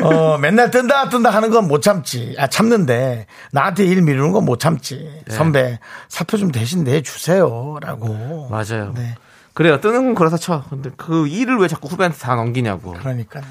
[0.02, 2.34] 어 맨날 뜬다 뜬다 하는 건 못 참지.
[2.38, 5.10] 아 참는데 나한테 일 미루는 건 못 참지.
[5.26, 5.34] 네.
[5.34, 8.48] 선배 사표 좀 대신 내 주세요라고.
[8.50, 8.92] 맞아요.
[8.94, 9.14] 네.
[9.56, 9.80] 그래요.
[9.80, 10.64] 뜨는 건 그렇다 쳐.
[10.68, 12.92] 근데 그 일을 왜 자꾸 후배한테 다 넘기냐고.
[12.92, 13.42] 그러니까요.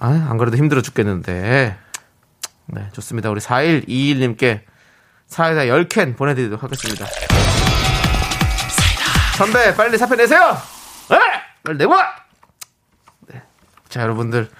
[0.00, 1.76] 아, 안 그래도 힘들어 죽겠는데.
[2.66, 3.30] 네, 좋습니다.
[3.30, 4.62] 우리 4121님께
[5.28, 7.06] 사이다 10캔 보내드리도록 하겠습니다.
[9.36, 10.58] 선배, 빨리 사표 내세요!
[11.10, 11.16] 네!
[11.62, 11.94] 빨리 내고!
[13.28, 13.40] 네.
[13.88, 14.50] 자, 여러분들.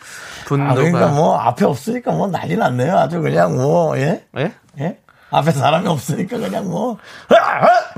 [0.47, 0.71] 분노가.
[0.71, 2.97] 아 그러니까 뭐 앞에 없으니까 뭐 난리 났네요.
[2.97, 4.25] 아주 그냥 뭐 예.
[4.37, 4.55] 예?
[4.79, 5.01] 예?
[5.31, 6.97] 앞에 사람이 없으니까 그냥 뭐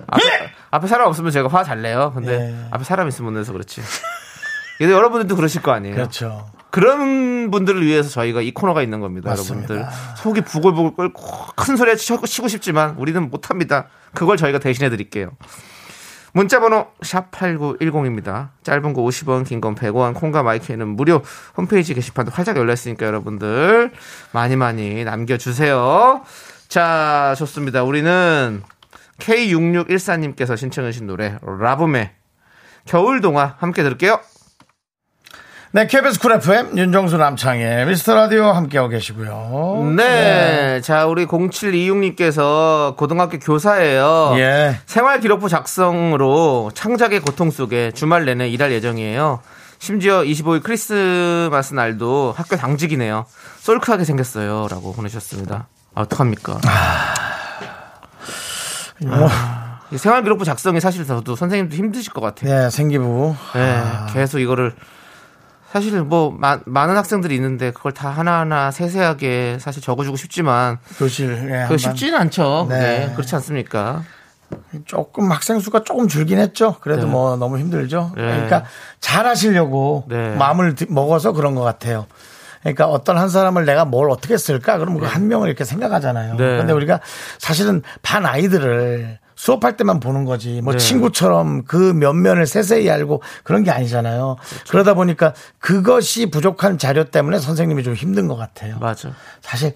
[0.06, 0.22] 앞에,
[0.70, 2.12] 앞에 사람 없으면 제가 화 잘 내요.
[2.14, 2.66] 근데 예.
[2.70, 3.80] 앞에 사람 있으면 못 내서 그렇지.
[4.78, 5.94] 근데 여러분들도 그러실 거 아니에요.
[5.94, 6.48] 그렇죠.
[6.70, 9.74] 그런 분들을 위해서 저희가 이 코너가 있는 겁니다, 맞습니다.
[9.74, 9.96] 여러분들.
[10.18, 11.22] 속이 부글부글 끓고
[11.56, 13.88] 큰 소리에 치고, 싶지만 우리는 못 합니다.
[14.14, 15.32] 그걸 저희가 대신해 드릴게요.
[16.32, 18.50] 문자 번호 샵 8910입니다.
[18.62, 21.22] 짧은 거 50원, 긴 건 100원, 콩과 마이크는 무료.
[21.56, 23.90] 홈페이지 게시판도 활짝 열렸으니까 여러분들
[24.30, 26.22] 많이 많이 남겨 주세요.
[26.68, 27.82] 자, 좋습니다.
[27.82, 28.62] 우리는
[29.20, 32.10] K6614님께서 신청해 주신 노래 라붐의
[32.86, 34.18] 겨울동화 함께 들을게요.
[35.72, 39.92] 네, KBS Cool FM 윤정수 남창희 미스터 라디오 함께하고 계시고요.
[39.96, 40.80] 네.
[40.80, 44.32] 자, 우리 0726님께서 고등학교 교사예요.
[44.38, 44.80] 예.
[44.86, 49.42] 생활 기록부 작성으로 창작의 고통 속에 주말 내내 일할 예정이에요.
[49.78, 53.24] 심지어 25일 크리스마스 날도 학교 당직이네요.
[53.60, 54.66] 솔크하게 생겼어요.
[54.68, 55.68] 라고 보내셨습니다.
[55.94, 56.52] 아, 어떡합니까?
[56.52, 56.60] 뭐,
[59.92, 62.50] 이 생활기록부 작성이 사실 저도 선생님도 힘드실 것 같아요.
[62.54, 63.34] 네, 생기부.
[63.54, 63.82] 네,
[64.12, 64.74] 계속 이거를
[65.72, 71.48] 사실 뭐 마- 많은 학생들이 있는데 그걸 다 하나하나 세세하게 사실 적어주고 싶지만 교실.
[71.50, 72.66] 예, 그 쉽지는 않죠.
[72.68, 72.78] 네.
[73.06, 73.12] 네.
[73.14, 74.02] 그렇지 않습니까?
[74.84, 76.76] 조금 학생 수가 조금 줄긴 했죠.
[76.80, 77.10] 그래도 네.
[77.10, 78.12] 뭐 너무 힘들죠.
[78.16, 78.22] 네.
[78.22, 78.64] 그러니까
[79.00, 80.34] 잘 하시려고 네.
[80.34, 82.06] 마음을 드- 먹어서 그런 것 같아요.
[82.60, 84.78] 그러니까 어떤 한 사람을 내가 뭘 어떻게 쓸까?
[84.78, 86.34] 그러면 그 한 명을 이렇게 생각하잖아요.
[86.36, 86.58] 네.
[86.58, 87.00] 근데 우리가
[87.38, 90.60] 사실은 반 아이들을 수업할 때만 보는 거지.
[90.62, 90.78] 뭐 네.
[90.78, 94.36] 친구처럼 그 면면을 세세히 알고 그런 게 아니잖아요.
[94.38, 94.64] 그렇죠.
[94.70, 98.76] 그러다 보니까 그것이 부족한 자료 때문에 선생님이 좀 힘든 것 같아요.
[98.78, 99.10] 맞아.
[99.40, 99.72] 사실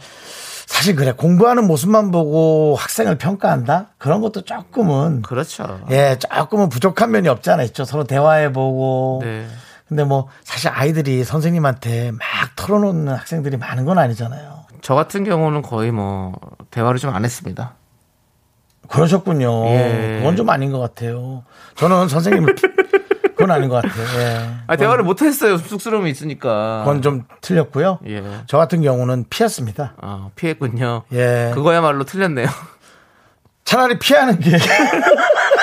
[0.66, 5.80] 사실 그래 공부하는 모습만 보고 학생을 평가한다 그런 것도 조금은 그렇죠.
[5.90, 9.46] 예 조금은 부족한 면이 없지 않아 있죠 서로 대화해 보고 네.
[9.94, 12.20] 근데 뭐 사실 아이들이 선생님한테 막
[12.56, 16.32] 털어놓는 학생들이 많은 건 아니잖아요 저 같은 경우는 거의 뭐
[16.72, 17.74] 대화를 좀 안 했습니다.
[18.88, 20.16] 그러셨군요 예.
[20.18, 21.44] 그건 좀 아닌 것 같아요
[21.76, 22.44] 저는 선생님
[23.36, 24.50] 그건 아닌 것 같아요 예.
[24.66, 25.58] 아 대화를 못 했어요.
[25.58, 26.80] 쑥스러움이 있으니까.
[26.84, 28.24] 그건 좀 틀렸고요 예.
[28.48, 31.04] 저 같은 경우는 피했습니다 아, 피했군요.
[31.12, 32.48] 예 그거야말로 틀렸네요.
[33.64, 34.50] 차라리 피하는 게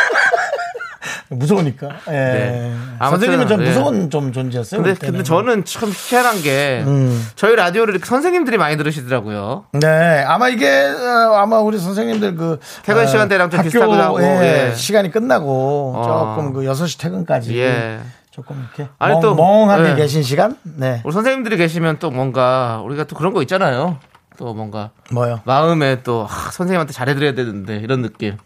[1.36, 1.88] 무서우니까.
[2.10, 2.12] 예.
[2.12, 2.76] 네.
[3.00, 3.68] 선생님은 좀 예.
[3.68, 4.82] 무서운 좀 존재였어요.
[4.82, 5.14] 근데 그때는.
[5.14, 7.28] 근데 저는 참 희한한 게 음.
[7.36, 9.66] 저희 라디오를 이렇게 선생님들이 많이 들으시더라고요.
[9.74, 14.22] 네, 아마 이게 어, 아마 우리 선생님들 그 퇴근 어, 시간대랑 좀 학교, 비슷하기도 하고,
[14.22, 14.76] 예, 예.
[14.76, 16.36] 시간이 끝나고 어.
[16.36, 18.00] 조금 그 6시 퇴근까지 예.
[18.30, 19.96] 조금 이렇게 아니, 멍, 또, 멍하게 예.
[19.96, 20.58] 계신 시간?
[20.64, 21.02] 네.
[21.04, 23.98] 우리 선생님들이 계시면 또 뭔가 우리가 또 그런 거 있잖아요.
[24.38, 25.42] 또 뭔가 뭐요?
[25.46, 28.38] 마음에 또 아, 선생님한테 잘해드려야 되는데 이런 느낌.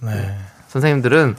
[0.00, 0.36] 네.
[0.68, 1.36] 선생님들은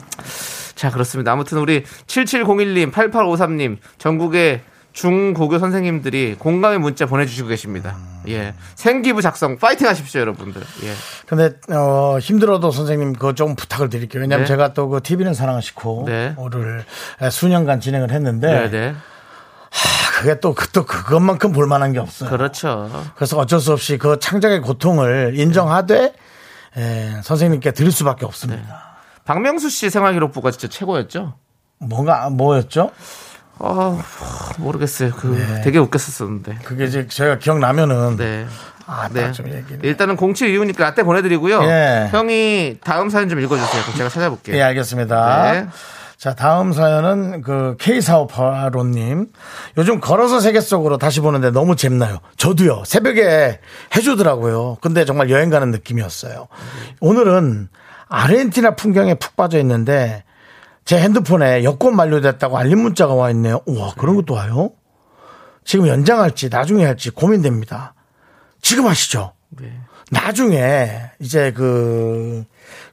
[0.78, 1.32] 자 그렇습니다.
[1.32, 4.60] 아무튼 우리 7701님, 8853님 전국의
[4.92, 7.96] 중고교 선생님들이 공감의 문자 보내주시고 계십니다.
[8.28, 10.62] 예, 생기부 작성 파이팅 하십시오, 여러분들.
[10.84, 10.92] 예,
[11.26, 14.20] 근데 어, 힘들어도 선생님 그거 좀 부탁을 드릴게요.
[14.22, 14.48] 왜냐하면 네.
[14.48, 16.36] 제가 또 그 TV는 사랑하시고 네.
[16.52, 16.84] 를
[17.28, 18.94] 수년간 진행을 했는데 네, 네,
[20.18, 22.30] 그게 또, 그- 또 그것만큼 볼만한 게 없어요.
[22.30, 22.88] 그렇죠.
[23.16, 26.14] 그래서 어쩔 수 없이 그 창작의 고통을 인정하되
[26.76, 28.87] 에, 선생님께 드릴 수밖에 없습니다.
[29.28, 31.34] 박명수 씨 생활기록부가 진짜 최고였죠.
[31.80, 32.92] 뭔가 뭐였죠?
[33.58, 34.02] 아,
[34.56, 35.10] 모르겠어요.
[35.10, 35.60] 그 네.
[35.60, 36.60] 되게 웃겼었었는데.
[36.64, 38.46] 그게 이제 제가 기억나면은 네.
[38.86, 39.30] 아, 네.
[39.32, 39.46] 좀.
[39.82, 41.62] 일단은 0725니까 라떼 보내드리고요.
[41.64, 42.08] 예.
[42.10, 43.82] 형이 다음 사연 좀 읽어주세요.
[43.82, 44.56] 그럼 제가 찾아볼게요.
[44.56, 45.52] 예, 알겠습니다.
[45.52, 45.66] 네.
[46.16, 49.28] 자, 다음 사연은 그 K4585님.
[49.76, 52.20] 요즘 걸어서 세계 속으로 다시 보는데 너무 재밌나요?
[52.38, 52.84] 저도요.
[52.86, 53.60] 새벽에
[53.94, 54.78] 해주더라고요.
[54.80, 56.48] 근데 정말 여행 가는 느낌이었어요.
[57.00, 57.68] 오늘은
[58.08, 60.24] 아르헨티나 풍경에 푹 빠져 있는데
[60.84, 63.60] 제 핸드폰에 여권 만료됐다고 알림 문자가 와 있네요.
[63.66, 64.70] 우와, 그런 것도 와요?
[65.64, 67.94] 지금 연장할지 나중에 할지 고민됩니다.
[68.62, 69.32] 지금 하시죠.
[70.10, 72.44] 나중에 이제 그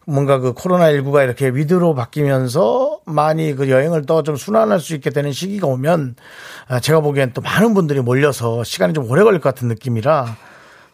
[0.05, 5.31] 뭔가 그 코로나19가 이렇게 위드로 바뀌면서 많이 그 여행을 더 좀 순환할 수 있게 되는
[5.31, 6.15] 시기가 오면
[6.67, 10.35] 아, 제가 보기엔 또 많은 분들이 몰려서 시간이 좀 오래 걸릴 것 같은 느낌이라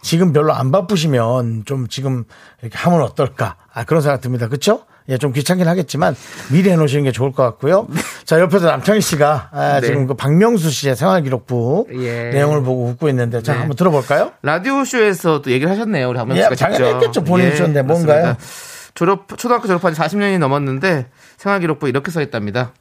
[0.02, 2.24] 지금 별로 안 바쁘시면 좀 지금
[2.62, 4.48] 이렇게 하면 어떨까 아, 그런 생각 듭니다.
[4.48, 4.86] 그렇죠?
[5.10, 6.16] 예, 좀 귀찮긴 하겠지만
[6.52, 7.88] 미리 해놓으시는 게 좋을 것 같고요.
[8.24, 9.88] 자, 옆에서 남창희 씨가 아, 네.
[9.88, 12.30] 지금 그 박명수 씨의 생활기록부 예.
[12.30, 13.60] 내용을 보고 웃고 있는데 자, 네.
[13.60, 14.32] 한번 들어볼까요?
[14.44, 16.08] 라디오쇼에서 또 얘기를 하셨네요.
[16.10, 16.96] 우리 한명 예, 씨가 당연히 직접.
[16.96, 17.24] 했겠죠.
[17.24, 18.22] 보내주셨는데 뭔가요?
[18.22, 18.46] 그렇습니다.
[18.94, 22.74] 졸업, 초등학교 졸업한 지 40년이 넘었는데 생활기록부 이렇게 써 있답니다.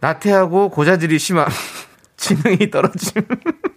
[0.00, 1.48] 나태하고 고자질이 심함.
[2.16, 3.22] 지능이 떨어짐.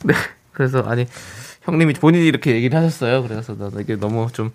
[0.04, 0.14] 네.
[0.52, 1.06] 그래서 아니
[1.62, 3.22] 형님이 본인이 이렇게 얘기를 하셨어요.
[3.22, 4.50] 그래서 나는 이게 너무 좀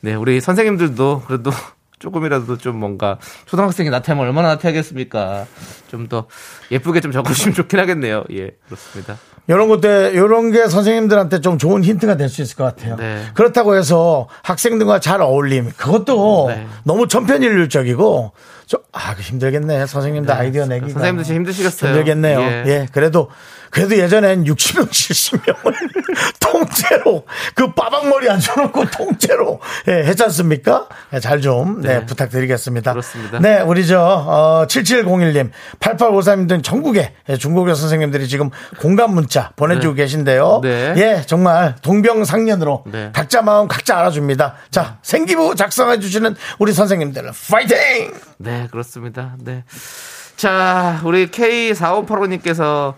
[0.00, 1.50] 네, 우리 선생님들도 그래도
[1.98, 5.46] 조금이라도 좀 뭔가 초등학생이 나태하면 얼마나 나태하겠습니까?
[5.88, 6.26] 좀 더
[6.72, 8.24] 예쁘게 좀 적어주시면 좋긴 하겠네요.
[8.32, 9.16] 예, 그렇습니다.
[9.46, 12.96] 이런 것들, 이런 게 선생님들한테 좀 좋은 힌트가 될 수 있을 것 같아요.
[12.96, 13.24] 네.
[13.34, 16.66] 그렇다고 해서 학생들과 잘 어울림, 그것도 네.
[16.82, 18.32] 너무 천편일률적이고,
[18.66, 19.86] 좀, 아, 그 힘들겠네.
[19.86, 20.92] 선생님들 아이디어 내기가.
[20.92, 21.90] 선생님들 힘드시겠어요.
[21.90, 22.40] 힘들겠네요.
[22.40, 22.64] 예.
[22.66, 22.86] 예.
[22.92, 23.30] 그래도,
[23.74, 25.74] 그래도 예전엔 60명, 70명을
[26.38, 30.86] 통째로, 그 빠박머리 앉혀놓고 통째로, 예, 했지 않습니까?
[31.20, 32.06] 잘 좀, 네, 네.
[32.06, 32.92] 부탁드리겠습니다.
[32.92, 33.40] 그렇습니다.
[33.40, 39.96] 네, 우리 저, 어, 7701님, 8853님 등 전국의 예, 중국어 선생님들이 지금 공감 문자 보내주고
[39.96, 40.02] 네.
[40.02, 40.60] 계신데요.
[40.62, 40.94] 네.
[40.96, 43.10] 예, 정말 동병상련으로 네.
[43.12, 44.54] 각자 마음 각자 알아줍니다.
[44.70, 48.12] 자, 생기부 작성해주시는 우리 선생님들, 파이팅!
[48.38, 49.34] 네, 그렇습니다.
[49.40, 49.64] 네.
[50.36, 52.94] 자, 우리 K4585님께서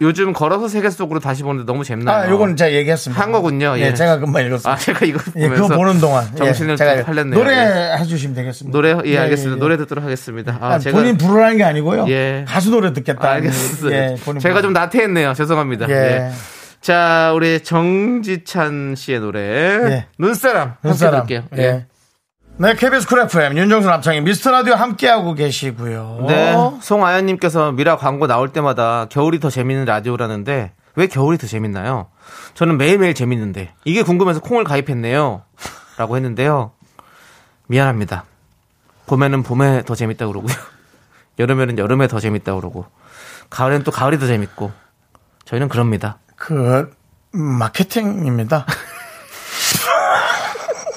[0.00, 2.16] 요즘 걸어서 세계 속으로 다시 보는데 너무 재밌나요?
[2.16, 3.22] 아, 요건 제가 얘기했습니다.
[3.22, 3.74] 한 거군요.
[3.78, 3.94] 예, 예.
[3.94, 4.70] 제가 금방 읽었습니다.
[4.70, 6.26] 아, 제가 이거 예, 그거 보는 동안.
[6.34, 7.38] 예, 정신을 제가 좀 팔렸네요.
[7.38, 7.96] 노래 예.
[7.98, 8.76] 해주시면 되겠습니다.
[8.76, 9.52] 노래, 예, 예, 알겠습니다.
[9.52, 9.60] 예, 예.
[9.60, 10.58] 노래 듣도록 하겠습니다.
[10.60, 10.96] 아, 아, 제가.
[10.96, 12.06] 본인 부르라는 게 아니고요.
[12.08, 12.44] 예.
[12.46, 13.30] 가수 노래 듣겠다.
[13.30, 13.92] 알겠어요.
[13.92, 15.34] 예, 본인 제가 좀 나태했네요.
[15.34, 15.88] 죄송합니다.
[15.88, 15.94] 예.
[15.94, 16.30] 예.
[16.80, 19.40] 자, 우리 정지찬 씨의 노래.
[19.40, 20.06] 예.
[20.18, 20.60] 눈사람.
[20.68, 21.26] 함께 눈사람.
[21.26, 21.42] 들을게요.
[21.58, 21.86] 예.
[22.58, 26.24] 네, KBS Cool FM 윤정수 남창희 미스터 라디오 함께하고 계시고요.
[26.28, 26.54] 네.
[26.80, 32.08] 송아연님께서 미라 광고 나올 때마다 겨울이 더 재밌는 라디오라는데 왜 겨울이 더 재밌나요?
[32.54, 35.42] 저는 매일매일 재밌는데 이게 궁금해서 콩을 가입했네요.
[35.96, 36.72] 라고 했는데요.
[37.66, 38.24] 미안합니다.
[39.06, 40.54] 봄에는 봄에 더 재밌다 그러고요.
[41.40, 42.86] 여름에는 여름에 더 재밌다 그러고
[43.50, 44.70] 가을엔 또 가을이 더 재밌고
[45.46, 46.18] 저희는 그럽니다.
[46.36, 46.90] 그
[47.34, 48.66] 음, 마케팅입니다.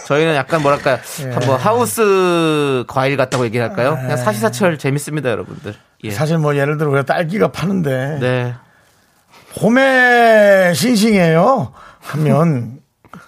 [0.05, 1.45] 저희는 약간 뭐랄까 예.
[1.45, 3.95] 뭐 하우스 과일 같다고 얘기할까요?
[3.95, 5.73] 그냥 사시사철 재밌습니다, 여러분들.
[6.03, 6.11] 예.
[6.11, 8.53] 사실 뭐 예를 들어 우리가 딸기가 파는데 네.
[9.57, 12.79] 봄에 싱싱해요 하면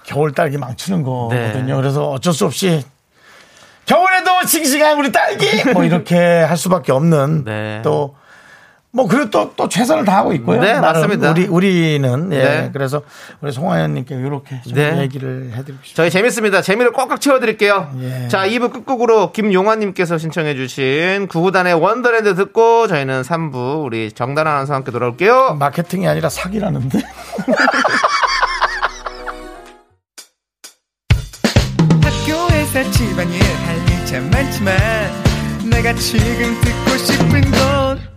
[0.05, 1.75] 겨울 딸기 망치는 거거든요.
[1.75, 1.81] 네.
[1.81, 2.85] 그래서 어쩔 수 없이
[3.85, 7.81] 겨울에도 싱싱한 우리 딸기 뭐 이렇게 할 수밖에 없는 네.
[7.83, 8.15] 또
[8.91, 10.61] 뭐 그래도 또, 또 최선을 다하고 있고요.
[10.61, 11.31] 네, 맞습니다.
[11.31, 12.37] 우리 우리는 예.
[12.37, 12.69] 네.
[12.73, 13.01] 그래서
[13.41, 14.97] 우리 송하연님께 이렇게 좀 네.
[15.01, 15.95] 얘기를 해드리고 싶습니다.
[15.95, 16.61] 저희 재밌습니다.
[16.61, 17.91] 재미를 꽉꽉 채워드릴게요.
[18.01, 18.27] 예.
[18.29, 25.57] 자, 2부 끝곡으로 김용환님께서 신청해주신 구구단의 원더랜드 듣고 저희는 3부 우리 정단 아나운서와 함께 돌아올게요.
[25.59, 26.99] 마케팅이 아니라 사기라는데.
[32.01, 34.75] 학교에서 집안일 할일참 많지만
[35.69, 38.16] 내가 지금 듣고 싶은 건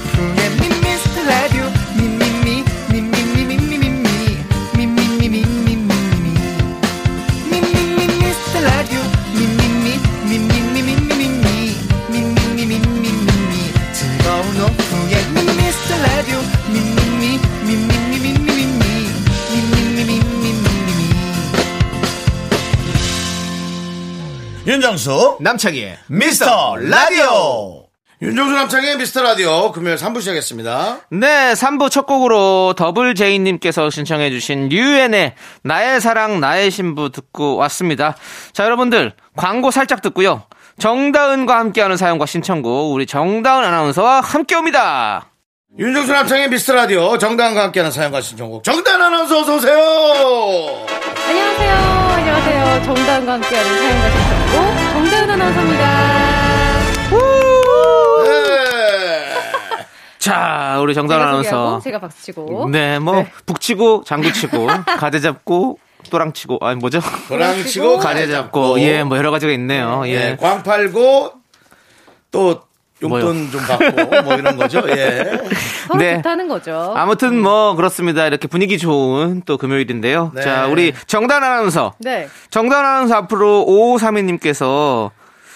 [24.81, 27.85] 윤정수 남창희의 미스터 라디오.
[28.19, 31.01] 윤정수 남창희 미스터 라디오 금요일 3부 시작했습니다.
[31.11, 38.15] 네, 3부 첫 곡으로 더블 제이님께서 신청해주신 유엔의 나의 사랑, 나의 신부 듣고 왔습니다.
[38.53, 40.47] 자, 여러분들, 광고 살짝 듣고요.
[40.79, 45.27] 정다은과 함께하는 사연과 신청곡, 우리 정다은 아나운서와 함께 옵니다.
[45.77, 49.77] 윤정수 남창희 미스터 라디오 정다은과 함께하는 사연과 신청곡 정다은 아나운서 어서 오세요.
[51.27, 52.00] 안녕하세요.
[52.21, 52.83] 안녕하세요.
[52.83, 56.11] 정다은과 함께하는 사연과 신청곡 정다은 아나운서입니다.
[58.23, 59.25] 네.
[60.19, 61.79] 자, 우리 정단 제가 아나운서.
[61.83, 62.69] 제가 박수치고.
[62.69, 64.67] 네, 뭐 북치고 장구치고
[64.99, 65.79] 가대 잡고
[66.11, 66.99] 또랑 치고 아니 뭐죠?
[67.27, 70.03] 도랑 치고 가대 잡고 예, 뭐 여러 가지가 있네요.
[70.05, 70.11] 예.
[70.31, 71.31] 예, 광 팔고
[72.29, 72.61] 또
[73.01, 73.51] 용돈 뭐요?
[73.51, 74.83] 좀 받고 뭐 이런 거죠.
[74.87, 75.39] 예.
[75.87, 76.15] 서로 네.
[76.17, 76.93] 좋다는 거죠.
[76.95, 78.27] 아무튼 뭐 그렇습니다.
[78.27, 80.31] 이렇게 분위기 좋은 또 금요일인데요.
[80.35, 80.41] 네.
[80.41, 81.93] 자, 우리 정단 아나운서.
[81.99, 82.27] 네.
[82.49, 85.11] 정단 아나운서 앞으로 5532님께서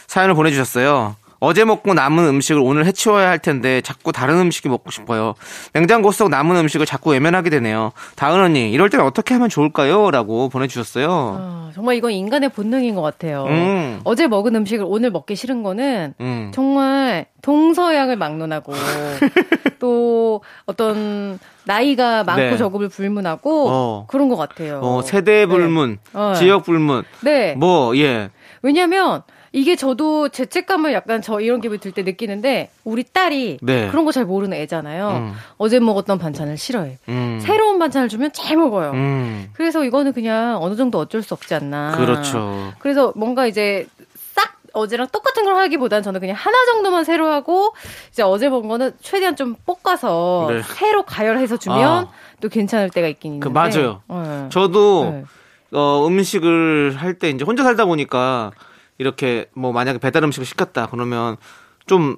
[0.08, 1.16] 사연을 보내주셨어요.
[1.40, 5.36] 어제 먹고 남은 음식을 오늘 해치워야 할 텐데 자꾸 다른 음식이 먹고 싶어요.
[5.74, 7.92] 냉장고 속 남은 음식을 자꾸 외면하게 되네요.
[8.16, 10.12] 다은 언니, 이럴 때는 어떻게 하면 좋을까요?
[10.12, 11.08] 라고 보내주셨어요.
[11.10, 13.46] 어, 정말 이건 인간의 본능인 것 같아요.
[13.46, 14.00] 음.
[14.04, 16.52] 어제 먹은 음식을 오늘 먹기 싫은 거는 음.
[16.54, 18.74] 정말 동서양을 막론하고
[19.80, 22.58] 또 어떤 나이가 많고 네.
[22.58, 24.06] 적음을 불문하고 어.
[24.08, 24.80] 그런 것 같아요.
[24.82, 26.34] 어, 세대 불문, 어.
[26.36, 27.54] 지역 불문, 네.
[27.56, 28.30] 뭐, 예.
[28.62, 29.22] 왜냐면
[29.56, 33.88] 이게 저도 죄책감을 약간 저 이런 기분이 들때 느끼는데 우리 딸이 네.
[33.90, 35.10] 그런 거 잘 모르는 애잖아요.
[35.10, 35.34] 음.
[35.58, 36.98] 어제 먹었던 반찬을 싫어해.
[37.08, 37.40] 음.
[37.42, 38.92] 새로운 반찬을 주면 잘 먹어요.
[38.92, 39.50] 음.
[39.54, 41.96] 그래서 이거는 그냥 어느 정도 어쩔 수 없지 않나.
[41.96, 42.74] 그렇죠.
[42.80, 43.88] 그래서 뭔가 이제
[44.34, 47.74] 싹 어제랑 똑같은 걸 하기보다는 저는 그냥 하나 정도만 새로 하고
[48.12, 50.62] 이제 어제 먹은 거는 최대한 좀 볶아서 네.
[50.64, 52.12] 새로 가열해서 주면 아.
[52.42, 53.80] 또 괜찮을 때가 있긴 그, 있는데.
[53.80, 54.02] 맞아요.
[54.10, 54.50] 네.
[54.50, 55.24] 저도 네.
[55.72, 58.52] 어, 음식을 할 때 이제 혼자 살다 보니까
[58.98, 61.38] 이렇게 뭐 만약에 배달 음식을 시켰다 그러면
[61.86, 62.18] 좀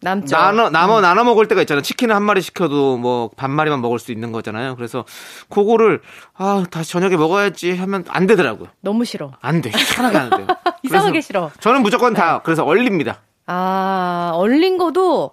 [0.00, 0.36] 남죠.
[0.36, 1.80] 나눠 나눠 나눠 먹을 때가 있잖아요.
[1.82, 4.76] 치킨을 한 마리 시켜도 뭐 반 마리만 먹을 수 있는 거잖아요.
[4.76, 5.04] 그래서
[5.48, 6.02] 그거를
[6.34, 8.68] 아 다시 저녁에 먹어야지 하면 안 되더라고요.
[8.80, 9.32] 너무 싫어.
[9.40, 9.70] 안 돼.
[9.96, 10.46] 하나가 안 돼요.
[10.82, 11.50] 이상하게 싫어.
[11.60, 13.22] 저는 무조건 다 그래서 얼립니다.
[13.46, 15.32] 아, 얼린 거도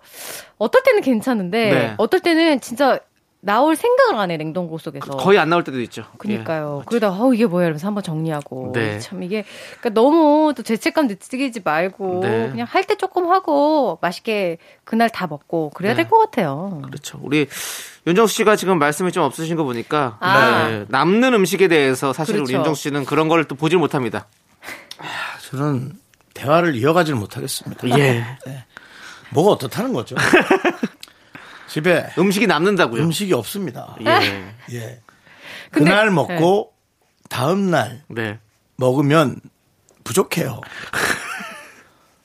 [0.57, 1.93] 어떨 때는 괜찮은데 네.
[1.97, 2.99] 어떨 때는 진짜
[3.43, 5.17] 나올 생각을 안 해, 냉동고 속에서.
[5.17, 6.06] 거의 안 나올 때도 있죠.
[6.19, 6.84] 그니까요.
[6.86, 8.99] 그러다 어 이게 뭐야 이러면서 한번 정리하고 네.
[8.99, 9.43] 참 이게
[9.80, 12.49] 그러니까 너무 또 죄책감 느끼지 말고 네.
[12.51, 16.04] 그냥 할 때 조금 하고 맛있게 그날 다 먹고 그래야 네.
[16.04, 16.82] 될것 같아요.
[16.86, 17.19] 그렇죠.
[17.23, 17.47] 우리
[18.06, 20.67] 윤정수 씨가 지금 말씀이 좀 없으신 거 보니까 아.
[20.69, 22.58] 네, 남는 음식에 대해서 사실 우리 그렇죠.
[22.60, 24.27] 윤정수 씨는 그런 걸 또 보질 못합니다.
[25.49, 25.93] 저는
[26.36, 27.89] 대화를 이어가지를 못하겠습니다.
[27.99, 28.23] 예.
[29.32, 30.15] 뭐가 어떻다는 거죠?
[31.71, 33.01] 집에 음식이 남는다고요.
[33.01, 33.95] 음식이 없습니다.
[34.05, 34.53] 예.
[34.73, 34.99] 예.
[35.71, 36.73] 근데- 그날 먹고
[37.29, 38.39] 다음 날 네.
[38.75, 39.38] 먹으면
[40.03, 40.60] 부족해요.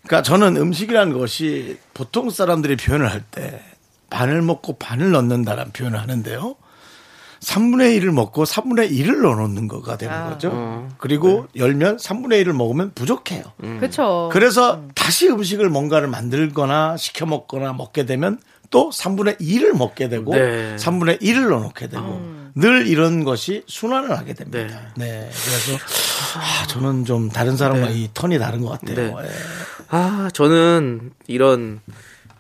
[0.03, 3.63] 그러니까 저는 음식이라는 것이 보통 사람들이 표현을 할 때
[4.11, 6.57] 반을 먹고 반을 넣는다라는 표현을 하는데요.
[7.41, 10.29] 3분의 1을 먹고 3분의 1을 넣어놓는 거가 되는 아.
[10.31, 10.51] 거죠.
[10.53, 10.89] 어.
[10.99, 13.43] 그리고 열면 3분의 1을 먹으면 부족해요.
[13.61, 14.29] 그렇죠.
[14.33, 18.39] 그래서 다시 음식을 뭔가를 만들거나 시켜 먹거나 먹게 되면
[18.71, 20.77] 또 3분의 2를 먹게 되고 네.
[20.77, 22.53] 3분의 1을 넣어놓게 되고 음.
[22.55, 24.81] 늘 이런 것이 순환을 하게 됩니다.
[24.97, 25.29] 네.
[25.31, 25.85] 그래서
[26.37, 28.97] 아, 저는 좀 다른 사람과 이 턴이 다른 것 같아요.
[28.97, 29.15] 네.
[29.25, 29.31] 예.
[29.89, 31.81] 아, 저는 이런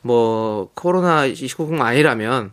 [0.01, 2.53] 뭐 코로나 시국이 아니라면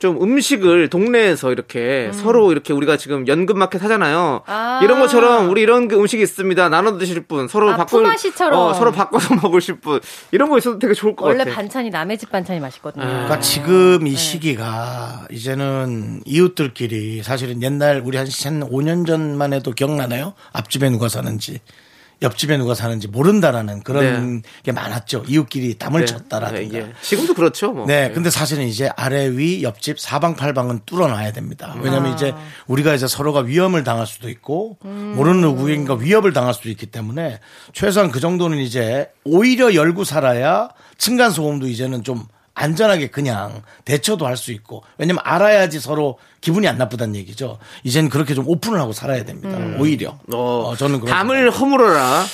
[0.00, 4.42] 좀 음식을 동네에서 이렇게 서로 이렇게 우리가 지금 연금 마켓 하잖아요.
[4.46, 4.80] 아.
[4.82, 6.70] 이런 것처럼 우리 이런 그 음식이 있습니다.
[6.70, 8.58] 나눠 드실 분, 서로 아, 품앗이처럼.
[8.58, 10.00] 어, 서로 바꿔서 먹으실 분
[10.32, 11.54] 이런 거 있어도 되게 좋을 것 원래 같아요.
[11.54, 13.04] 반찬이 남의 집 반찬이 맛있거든요.
[13.04, 14.10] 그러니까 지금 네.
[14.10, 20.32] 이 시기가 이제는 이웃들끼리 사실은 옛날 우리 한 5년 전만 해도 기억나나요?
[20.54, 21.60] 앞집에 누가 사는지
[22.22, 25.24] 옆집에 누가 사는지 모른다라는 그런 게 많았죠.
[25.26, 26.06] 이웃끼리 땀을 네.
[26.06, 26.78] 쳤다라든가.
[26.78, 26.92] 네, 예.
[27.00, 27.72] 지금도 그렇죠.
[27.72, 27.86] 뭐.
[27.86, 31.74] 네, 근데 사실은 이제 아래 위 옆집 사방팔방은 뚫어놔야 됩니다.
[31.80, 32.34] 왜냐하면 이제
[32.66, 37.40] 우리가 이제 서로가 위험을 당할 수도 있고 모르는 누구인가 위협을 당할 수도 있기 때문에
[37.72, 44.36] 최소한 그 정도는 이제 오히려 열고 살아야 층간 소음도 이제는 좀 안전하게 그냥 대처도 할
[44.36, 47.58] 수 있고 왜냐면 알아야지 서로 기분이 안 나쁘다는 얘기죠.
[47.84, 49.58] 이제는 그렇게 좀 오픈을 하고 살아야 됩니다.
[49.78, 52.24] 오히려 어, 어, 저는 그런 담을 허물어라.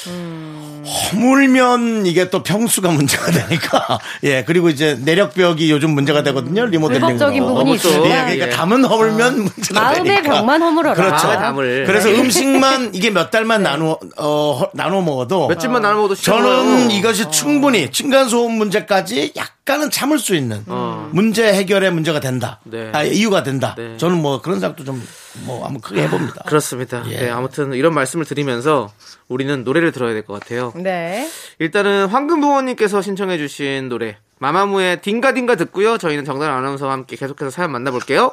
[0.86, 7.44] 허물면 이게 또 평수가 문제가 되니까 예 그리고 이제 내력벽이 요즘 문제가 되거든요 리모델링으로 불법적인
[7.44, 8.50] 부분이 있으니까 예, 그러니까 예.
[8.50, 10.94] 담은 허물면 문제가 마음의 되니까 벽만 허물어라.
[10.94, 11.26] 그렇죠.
[11.26, 11.84] 마음의 담을.
[11.86, 12.20] 그래서 네.
[12.20, 16.98] 음식만 이게 몇 달만 나누어 어, 허- 나눠 먹어도 몇 집만 나눠 먹어도 저는 시원해요.
[16.98, 20.64] 이것이 충분히 층간 소음 문제까지 약간은 참을 수 있는
[21.10, 22.60] 문제 해결의 문제가 된다.
[22.64, 22.90] 네.
[22.92, 23.74] 아, 이유가 된다.
[23.76, 23.95] 네.
[23.96, 25.02] 저는 뭐 그런 생각도 좀
[25.44, 26.44] 뭐 한번 크게 해봅니다.
[26.46, 27.04] 그렇습니다.
[27.10, 27.16] 예.
[27.18, 28.90] 네, 아무튼 이런 말씀을 드리면서
[29.28, 30.72] 우리는 노래를 들어야 될 것 같아요.
[30.76, 31.28] 네.
[31.58, 35.98] 일단은 황금 부모님께서 신청해주신 노래 마마무의 딩가딩가 듣고요.
[35.98, 38.32] 저희는 정단 아나운서와 함께 계속해서 사연 만나볼게요.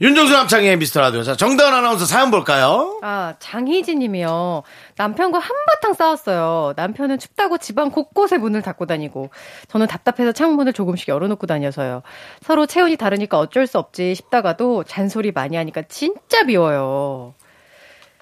[0.00, 1.22] 윤정수 남창의 미스터 라디오.
[1.22, 3.00] 자, 정다은 아나운서 사연 볼까요?
[3.02, 4.62] 아, 장희진 님이요.
[4.96, 6.74] 남편과 한바탕 싸웠어요.
[6.76, 9.30] 남편은 춥다고 집안 곳곳에 문을 닫고 다니고,
[9.68, 12.02] 저는 답답해서 창문을 조금씩 열어놓고 다녀서요.
[12.42, 17.32] 서로 체온이 다르니까 어쩔 수 없지 싶다가도 잔소리 많이 하니까 진짜 미워요.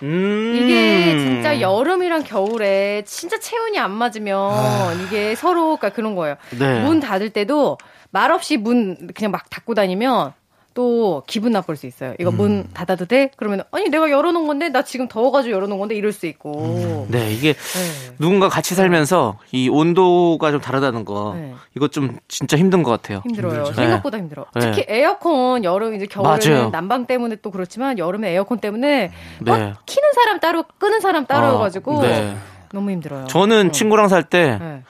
[0.03, 0.53] 음.
[0.57, 6.37] 이게 진짜 여름이랑 겨울에 진짜 체온이 안 맞으면 이게 서로 그러니까 그런 거예요.
[6.59, 6.83] 네.
[6.83, 7.79] 문 닫을 때도
[8.11, 10.35] 말없이 문 그냥 막 닫고 다니면
[10.75, 12.15] 또 기분 나쁠 수 있어요.
[12.19, 13.31] 이거 문 닫아도 돼?
[13.37, 17.07] 그러면 아니 내가 열어놓은 건데 나 지금 더워가지고 열어놓은 건데 이럴 수 있고.
[17.09, 18.15] 네, 이게 네.
[18.19, 21.55] 누군가 같이 살면서 이 온도가 좀 다르다는 거 네.
[21.77, 23.23] 이거 좀 진짜 힘든 것 같아요.
[23.25, 23.55] 힘들어요.
[23.55, 23.75] 힘들죠.
[23.75, 24.47] 생각보다 힘들어.
[24.55, 24.61] 네.
[24.61, 26.73] 특히 에어컨 여름 이제 겨울에는.
[26.73, 29.51] 난방 때문에 또 그렇지만 여름에 에어컨 때문에 네.
[29.53, 32.37] 어, 키는 사람 따로 끄는 사람 따로여가지고 어, 네.
[32.73, 33.27] 너무 힘들어요.
[33.29, 34.83] 저는 친구랑 살때 네.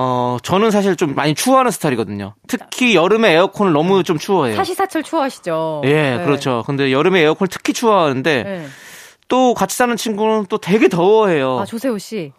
[0.00, 2.34] 어, 저는 사실 좀 많이 추워하는 스타일이거든요.
[2.46, 4.54] 특히 여름에 에어컨을 너무 좀 추워해요.
[4.54, 5.82] 사시사철 추워하시죠.
[5.86, 6.24] 예, 네.
[6.24, 6.62] 그렇죠.
[6.66, 8.66] 근데 여름에 에어컨을 특히 추워하는데 네.
[9.26, 11.58] 또 같이 사는 친구는 또 되게 더워해요.
[11.58, 12.32] 아 조세호 씨.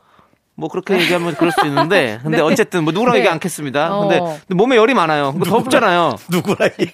[0.60, 2.43] 뭐 그렇게 얘기하면 그럴 수 있는데 근데 네.
[2.43, 3.20] 어쨌든 뭐 누구랑 네.
[3.20, 3.95] 얘기 않겠습니다.
[3.95, 4.01] 어.
[4.01, 5.34] 근데, 근데 몸에 열이 많아요.
[5.34, 6.16] 그러니까 덥잖아요.
[6.30, 6.93] 누구랑 얘기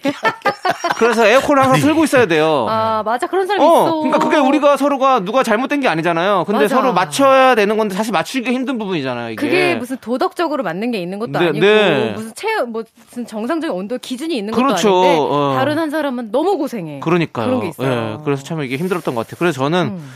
[0.97, 2.67] 그래서 에어컨을 항상 틀고 있어야 돼요.
[2.69, 3.95] 아 맞아 그런 사람 어, 있어.
[3.99, 6.45] 그러니까 그게 우리가 서로가 누가 잘못된 게 아니잖아요.
[6.45, 6.75] 근데 맞아.
[6.75, 9.31] 서로 맞춰야 되는 건데 사실 맞추기가 힘든 부분이잖아요.
[9.31, 9.35] 이게.
[9.35, 12.11] 그게 무슨 도덕적으로 맞는 게 있는 것도 네, 아니고 네.
[12.15, 15.01] 무슨 체험 뭐 무슨 정상적인 온도 기준이 있는 것도 그렇죠.
[15.01, 15.55] 아닌데 어.
[15.57, 16.99] 다른 한 사람은 너무 고생해.
[16.99, 17.47] 그러니까요.
[17.47, 18.17] 그런 게 있어요.
[18.19, 19.37] 예, 그래서 참 이게 힘들었던 것 같아요.
[19.39, 20.11] 그래서 저는 음.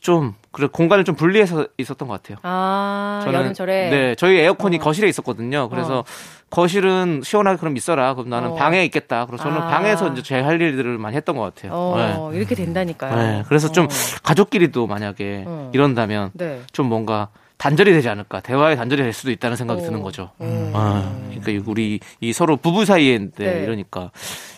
[0.00, 2.38] 좀 그래 공간을 좀 분리해서 있었던 것 같아요.
[2.42, 4.80] 아 여름철에 네, 저희 에어컨이 어.
[4.80, 5.68] 거실에 있었거든요.
[5.68, 6.04] 그래서 어.
[6.48, 8.14] 거실은 시원하게 그럼 있어라.
[8.14, 8.54] 그럼 나는 어.
[8.54, 9.26] 방에 있겠다.
[9.26, 9.66] 그래서 저는 아.
[9.68, 11.72] 방에서 이제 제 할 일들을 많이 했던 것 같아요.
[11.74, 13.14] 어 이렇게 된다니까요.
[13.14, 13.22] 네.
[13.38, 13.88] 네, 그래서 좀 어.
[14.22, 15.70] 가족끼리도 만약에 어.
[15.74, 16.62] 이런다면 네.
[16.72, 17.28] 좀 뭔가
[17.58, 18.40] 단절이 되지 않을까.
[18.40, 19.84] 대화의 단절이 될 수도 있다는 생각이 어.
[19.84, 20.30] 드는 거죠.
[20.40, 20.72] 음.
[20.74, 23.62] 아, 그러니까 이- 우리 이 서로 부부 사이인데 네.
[23.64, 24.10] 이러니까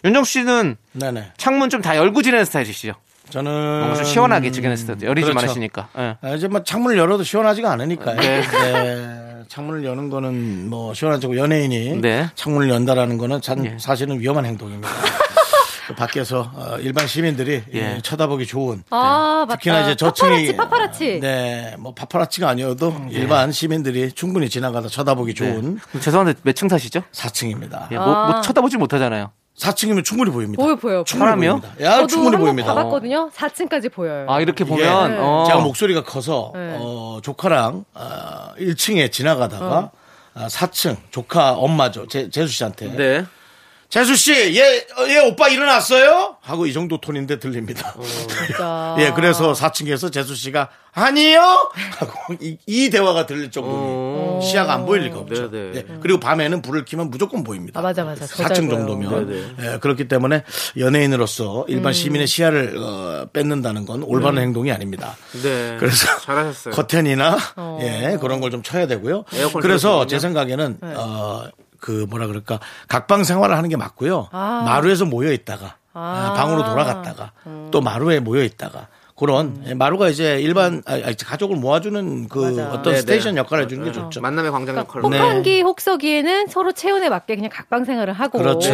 [0.04, 1.32] 윤정 씨는 네네.
[1.36, 2.92] 창문 좀 다 열고 지내는 스타일이시죠?
[3.32, 5.02] 저는 뭔가 좀 시원하게 지내는 스타일.
[5.02, 5.46] 열이 좀 그렇죠.
[5.46, 5.88] 많으시니까.
[5.98, 6.16] 예.
[6.20, 8.20] 아, 이제 뭐 창문을 열어도 시원하지가 않으니까요.
[8.20, 8.40] 네.
[8.42, 9.18] 네.
[9.48, 12.28] 창문을 여는 거는 뭐 시원하지고 연예인이 네.
[12.34, 13.76] 창문을 연다라는 거는 참 예.
[13.78, 14.88] 사실은 위험한 행동입니다.
[15.88, 17.96] 그 밖에서 어, 일반 시민들이 예.
[17.96, 19.56] 예, 쳐다보기 좋은 아 맞다.
[19.56, 21.20] 특히나 이제 저층이 파파라치 파파라치.
[21.20, 27.02] 네, 뭐 파파라치가 아니어도 일반 시민들이 충분히 지나가다 쳐다보기 좋은 그럼 죄송한데 몇 층 사시죠?
[27.12, 27.90] 4층입니다.
[27.90, 28.40] 예, 뭐, 뭐 아.
[28.42, 29.32] 쳐다보지 못하잖아요.
[29.58, 30.62] 4층이면 충분히 보입니다.
[30.62, 31.04] 보여 보여.
[31.04, 31.60] 충분히 사람이요?
[31.60, 31.84] 보입니다.
[31.84, 32.74] 야, 저도 충분히 한번 보입니다.
[32.74, 33.30] 봐봤거든요.
[33.34, 34.26] 4층까지 보여요.
[34.28, 35.44] 아 이렇게 보면 어.
[35.46, 36.76] 제가 목소리가 커서 네.
[36.80, 39.90] 어, 조카랑 어, 1층에 지나가다가
[40.34, 43.26] 아, 4층 조카 엄마죠 제, 재수 씨한테 네.
[43.92, 46.36] 재수 씨 얘 얘 오빠 일어났어요?
[46.40, 47.94] 하고 이 정도 톤인데 들립니다.
[48.46, 48.96] 진짜.
[49.00, 51.42] 예 그래서 4층에서 재수 씨가 아니요
[51.98, 54.40] 하고 이, 이 대화가 들릴 정도로 어.
[54.42, 55.50] 시야가 안 보일 리가 없죠.
[55.50, 55.84] 네, 네.
[55.86, 57.80] 예, 그리고 밤에는 불을 켜면 무조건 보입니다.
[57.80, 58.24] 아, 맞아, 맞아.
[58.24, 58.70] 더 4층 잘 보여요.
[58.86, 59.28] 정도면
[59.58, 60.42] 네, 예, 그렇기 때문에
[60.78, 61.92] 연예인으로서 일반 음.
[61.92, 65.16] 시민의 시야를 어, 뺏는다는 건 올바른 행동이 아닙니다.
[65.42, 65.76] 네.
[65.78, 66.72] 그래서 잘하셨어요.
[66.74, 67.78] 커튼이나 어.
[67.82, 69.24] 예 그런 걸 좀 쳐야 되고요.
[69.34, 70.06] 에어컨 그래서?
[70.06, 70.94] 제 생각에는 네.
[70.96, 71.44] 어,
[71.82, 74.28] 그 뭐라 그럴까 각방 생활을 하는 게 맞고요.
[74.30, 74.62] 아.
[74.64, 76.32] 마루에서 모여 있다가 아.
[76.36, 77.32] 방으로 돌아갔다가
[77.72, 82.68] 또 마루에 모여 있다가 그런 예, 마루가 이제 일반 아, 아, 가족을 모아주는 그 맞아.
[82.70, 82.96] 어떤 네네.
[83.00, 84.20] station 역할을 해주는 게 좋죠.
[84.20, 85.14] 만남의 광장 그러니까 역할로.
[85.14, 88.72] 혹한기 혹서기에는 서로 체온에 맞게 그냥 각방 생활을 하고 그렇죠.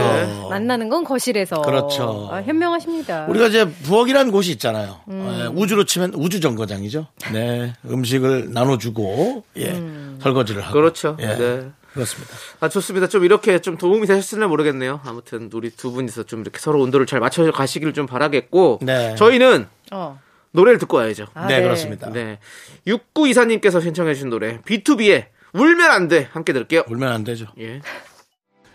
[0.48, 2.28] 만나는 건 거실에서 그렇죠.
[2.30, 3.26] 아, 현명하십니다.
[3.28, 5.00] 우리가 이제 부엌이라는 곳이 있잖아요.
[5.10, 7.06] 예, 우주로 치면 우주 정거장이죠.
[7.32, 10.18] 네, 음식을 나눠주고 예, 음.
[10.22, 11.16] 설거지를 하고 그렇죠.
[11.20, 11.70] 예, 네.
[11.92, 12.34] 그렇습니다.
[12.60, 13.08] 아 좋습니다.
[13.08, 15.00] 좀 이렇게 좀 도움이 되셨을지 모르겠네요.
[15.04, 19.14] 아무튼 우리 두 분이서 좀 이렇게 서로 온도를 잘 맞춰 가시기를 좀 바라겠고 네.
[19.16, 20.20] 저희는 어.
[20.52, 21.26] 노래를 듣고 와야죠.
[21.34, 22.10] 아, 네, 그렇습니다.
[22.10, 22.38] 네.
[22.86, 26.28] 6924님께서 신청해 주신 노래 BTOB의 울면 안 돼.
[26.32, 26.84] 함께 들을게요.
[26.88, 27.46] 울면 안 되죠.
[27.58, 27.80] 예.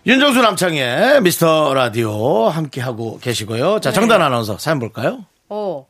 [0.05, 3.79] 윤정수 남창희 미스터 라디오 함께 하고 계시고요.
[3.79, 5.25] 자, 정다은 아나운서 사연 볼까요?
[5.49, 5.87] 어.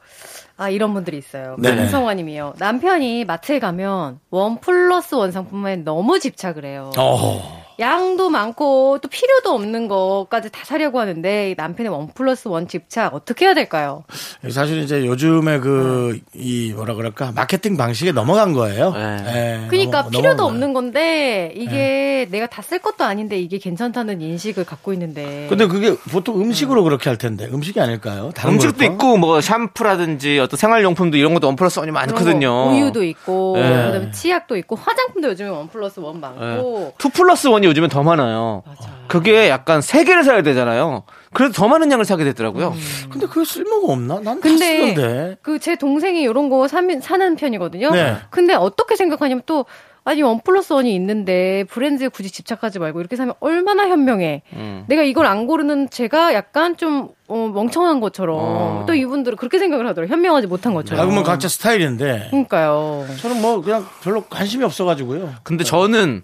[0.57, 1.55] 아, 이런 분들이 있어요.
[1.59, 1.83] 네네.
[1.83, 2.53] 김성화 님이요.
[2.59, 6.91] 남편이 마트에 가면 one plus one 상품에 너무 집착을 해요.
[6.97, 7.62] 어.
[7.79, 13.13] 양도 많고 또 필요도 없는 것까지 다 사려고 하는데 이 남편의 one plus one 집착
[13.13, 14.03] 어떻게 해야 될까요?
[14.49, 18.91] 사실 이제 요즘에 그, 이 뭐라 그럴까, 마케팅 방식에 넘어간 거예요.
[18.93, 19.63] 네.
[19.63, 20.43] 예, 그러니까 넘어- 필요도.
[20.45, 25.95] 없는 건데 이게 내가 다 쓸 것도 아닌데 이게 괜찮다는 인식을 갖고 있는데 근데 그게
[26.11, 28.31] 보통 음식으로 그렇게 할 텐데, 음식이 아닐까요?
[28.33, 28.93] 다른 음식도 걸까?
[28.93, 32.47] 있고 뭐 샴푸라든지 어떤 생활용품도 이런 것도 one plus one이 많거든요.
[32.47, 33.63] 거 우유도 있고 네.
[33.63, 38.03] 그다음에 치약도 있고 화장품도 요즘에 one plus one 많고 two plus one이 one이 요즘엔 더
[38.03, 38.63] 많아요.
[39.07, 41.03] 그게 약간 세 개를 사야 되잖아요.
[41.33, 42.73] 그래서 더 많은 양을 사게 되더라고요.
[43.09, 44.15] 근데 그게 쓸모가 없나?
[44.15, 44.57] 난다 근데
[44.93, 45.37] 쓰는데.
[45.41, 47.91] 그 제 동생이 이런 거 사면, 사는 편이거든요.
[47.91, 48.17] 네.
[48.29, 49.65] 근데 어떻게 생각하냐면 또
[50.05, 54.41] 아니 원 플러스 원이 있는데 브랜드에 굳이 집착하지 말고 이렇게 사면 얼마나 현명해.
[54.53, 54.83] 음.
[54.87, 58.83] 내가 이걸 안 고르는 제가 약간 좀 어, 멍청한 것처럼 어.
[58.85, 60.13] 또 이분들은 그렇게 생각을 하더라고요.
[60.13, 61.05] 현명하지 못한 아, 것처럼.
[61.05, 62.27] 그러면 각자 스타일인데.
[62.31, 63.05] 그러니까요.
[63.21, 65.35] 저는 뭐 그냥 별로 관심이 없어가지고요.
[65.43, 66.23] 근데 저는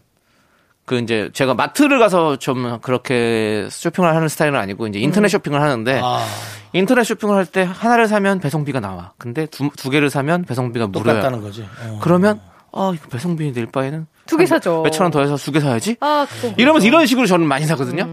[0.90, 6.02] 그 이제 제가 마트를 가서 좀 그렇게 쇼핑을 하는 스타일은 아니고 이제 인터넷 쇼핑을 하는데
[6.04, 6.26] 아,
[6.74, 9.12] 인터넷 쇼핑을 할 때 하나를 사면 배송비가 나와.
[9.20, 11.18] 근데 두, 두 개를 사면 배송비가 무료야.
[11.18, 11.64] 똑같다는 거지.
[11.86, 12.00] 어.
[12.02, 12.40] 그러면
[12.74, 14.82] 아 이거 배송비 낼 바에는 두 개 사죠.
[14.82, 15.96] 몇천 원 더 해서 두 개 사야지.
[16.00, 16.88] 아, 그건 이러면서 그렇죠.
[16.88, 18.08] 이런 식으로 저는 많이 사거든요.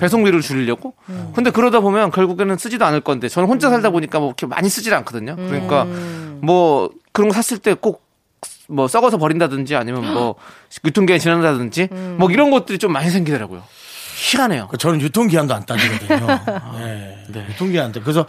[0.00, 0.94] 배송비를 줄이려고.
[1.34, 4.94] 근데 그러다 보면 결국에는 쓰지도 않을 건데 저는 혼자 살다 보니까 뭐 이렇게 많이 쓰질
[4.94, 5.36] 않거든요.
[5.36, 5.84] 그러니까
[6.40, 8.03] 뭐 그런 거 샀을 때 꼭
[8.68, 10.36] 뭐 썩어서 버린다든지 아니면 뭐
[10.84, 13.62] 유통기한 지난다든지 뭐 이런 것들이 좀 많이 생기더라고요.
[14.16, 14.68] 희한해요.
[14.68, 16.26] 그 저는 유통기한도 안 따지거든요.
[17.28, 17.46] 네.
[17.50, 18.00] 유통기한 때.
[18.00, 18.26] 그래서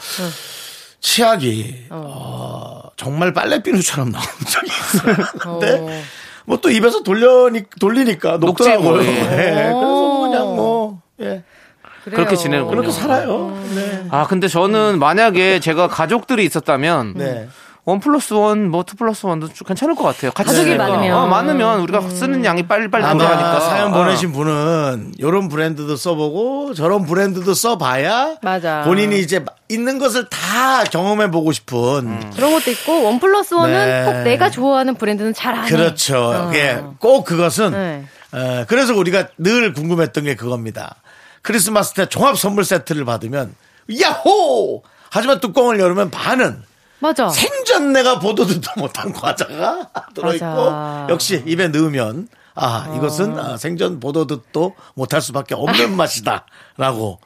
[1.00, 5.16] 치약이 어, 정말 빨래비누처럼 나온 적이 있어요.
[5.40, 6.04] 근데
[6.46, 8.92] 뭐또 입에서 돌려니, 돌리니까 녹지 녹더라고요.
[8.92, 9.12] 뭐, 예.
[9.12, 9.54] 네.
[9.54, 11.44] 그래서 그냥 뭐 예.
[12.04, 12.18] 그래요.
[12.18, 12.92] 그렇게 지내는 그렇게.
[12.92, 13.58] 살아요.
[13.74, 14.06] 네.
[14.10, 17.48] 아 근데 저는 만약에 제가 가족들이 있었다면 네.
[17.86, 20.32] one plus one, 뭐 two plus one도 좀 괜찮을 것 같아요.
[20.32, 20.88] 같이 가족이 쓰니까.
[20.88, 21.16] 많으면.
[21.18, 23.60] 어, 많으면 우리가 쓰는 양이 빨리빨리 아마 늘어가니까.
[23.60, 23.98] 사연 어.
[23.98, 28.82] 보내신 분은 이런 브랜드도 써보고 저런 브랜드도 써봐야 맞아.
[28.86, 34.04] 본인이 이제 있는 것을 다 경험해 보고 싶은 그런 것도 있고 one plus one은 네.
[34.06, 35.70] 꼭 내가 좋아하는 브랜드는 잘안 해.
[35.70, 36.18] 그렇죠.
[36.18, 36.52] 어.
[36.56, 38.06] 예, 꼭 그것은 네.
[38.32, 40.96] 어, 그래서 우리가 늘 궁금했던 게 그겁니다.
[41.44, 43.54] 크리스마스 때 종합 선물 세트를 받으면
[44.02, 44.82] 야호!
[45.12, 46.64] 하지만 뚜껑을 열으면 반은
[47.00, 47.30] 맞아.
[47.30, 51.08] 생전 내가 보도 듣도 못한 과자가 들어있고 맞아.
[51.10, 57.20] 역시 입에 넣으면 아 이것은 아, 생전 보도 듣도 못할 수밖에 없는 맛이다라고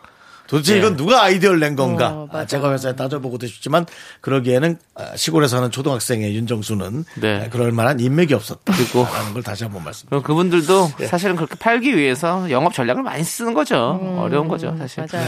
[0.50, 2.46] 도대체 이건 누가 아이디어를 낸 건가 어, 아.
[2.46, 3.86] 제가 회사에 따져보고도 싶지만
[4.22, 7.46] 그러기에는 아, 시골에 사는 초등학생의 윤정수는 네.
[7.46, 11.06] 아, 그럴 만한 인맥이 없었다 그리고- 라는 걸 다시 한번 말씀 그럼 그분들도 예.
[11.08, 14.00] 사실은 그렇게 팔기 위해서 영업 전략을 많이 쓰는 거죠.
[14.20, 15.06] 어려운 거죠, 사실.
[15.12, 15.28] 맞아요.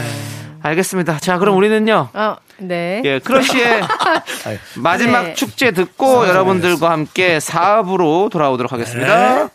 [0.62, 1.18] 알겠습니다.
[1.18, 2.08] 자, 그럼 우리는요.
[2.12, 3.02] 아, 네.
[3.04, 3.82] 예, 크러쉬의
[4.76, 5.34] 마지막 네.
[5.34, 9.44] 축제 듣고 여러분들과 함께 4부로 돌아오도록 하겠습니다.
[9.44, 9.48] 네.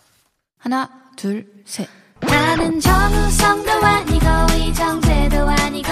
[0.59, 1.87] 하나, 둘, 셋.
[2.21, 4.25] 나는 정우성도 아니고
[4.57, 4.99] 이정
[5.29, 5.91] 재도 아니고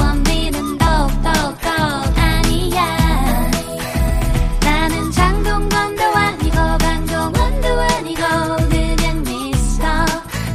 [0.00, 1.28] 원빈은 더욱더
[2.14, 3.50] 아니야.
[4.60, 8.22] 나는 장동건도 아니고 강동원도 아니고
[8.68, 9.86] 그냥 미스터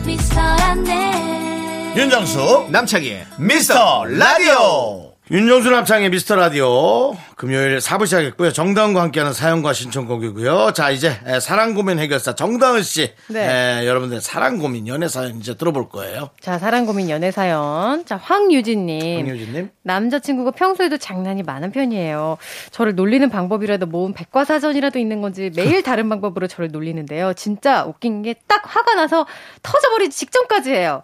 [0.06, 1.94] 미스터란데.
[1.98, 10.74] 윤정수 남창희의 미스터 라디오 윤정수 남창의 미스터 라디오 금요일 4부 시작했고요 정다은과 함께하는 사연과 신청곡이고요
[10.74, 13.80] 자 이제 에, 사랑 고민 해결사 정다은 씨 네.
[13.80, 18.06] 에, 여러분들 사랑 고민 연애 사연 이제 들어볼 거예요 자, 사랑 고민 연애 사연.
[18.06, 19.26] 자, 황유진님.
[19.26, 22.38] 황유진님 남자친구가 평소에도 장난이 많은 편이에요.
[22.72, 27.34] 저를 놀리는 방법이라도 모은 백과사전이라도 있는 건지 매일 다른 방법으로 저를 놀리는데요.
[27.36, 29.26] 진짜 웃긴 게 딱 화가 나서
[29.64, 31.04] 터져버리기 직전까지 해요.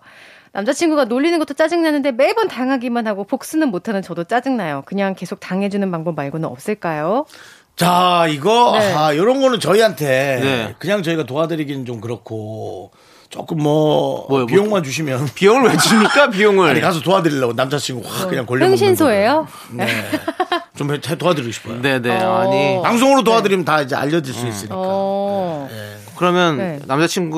[0.54, 4.84] 남자친구가 놀리는 것도 짜증나는데 매번 당하기만 하고 복수는 못하는 저도 짜증나요.
[4.86, 7.26] 그냥 계속 당해주는 방법 말고는 없을까요?
[7.76, 8.94] 자 이거 네.
[8.94, 10.76] 아 이런 거는 저희한테 네.
[10.80, 12.92] 그냥 저희가 도와드리기는 좀 그렇고
[13.30, 16.70] 조금 뭐 뭐요, 뭐- 비용만 주시면 비용을 왜 줍니까, 비용을?
[16.72, 19.48] 아니 가서 도와드리려고 남자친구 확 그냥 걸려 흥신소예요?
[19.74, 19.86] 네.
[20.76, 22.24] 좀 해- 도와드리고 싶어요 네네.
[22.24, 22.36] 어.
[22.38, 22.82] 아니.
[22.82, 25.70] 방송으로 도와드리면 다 이제 알려질 수 있으니까 어.
[26.16, 26.80] 그러면 네.
[26.88, 27.38] 남자친구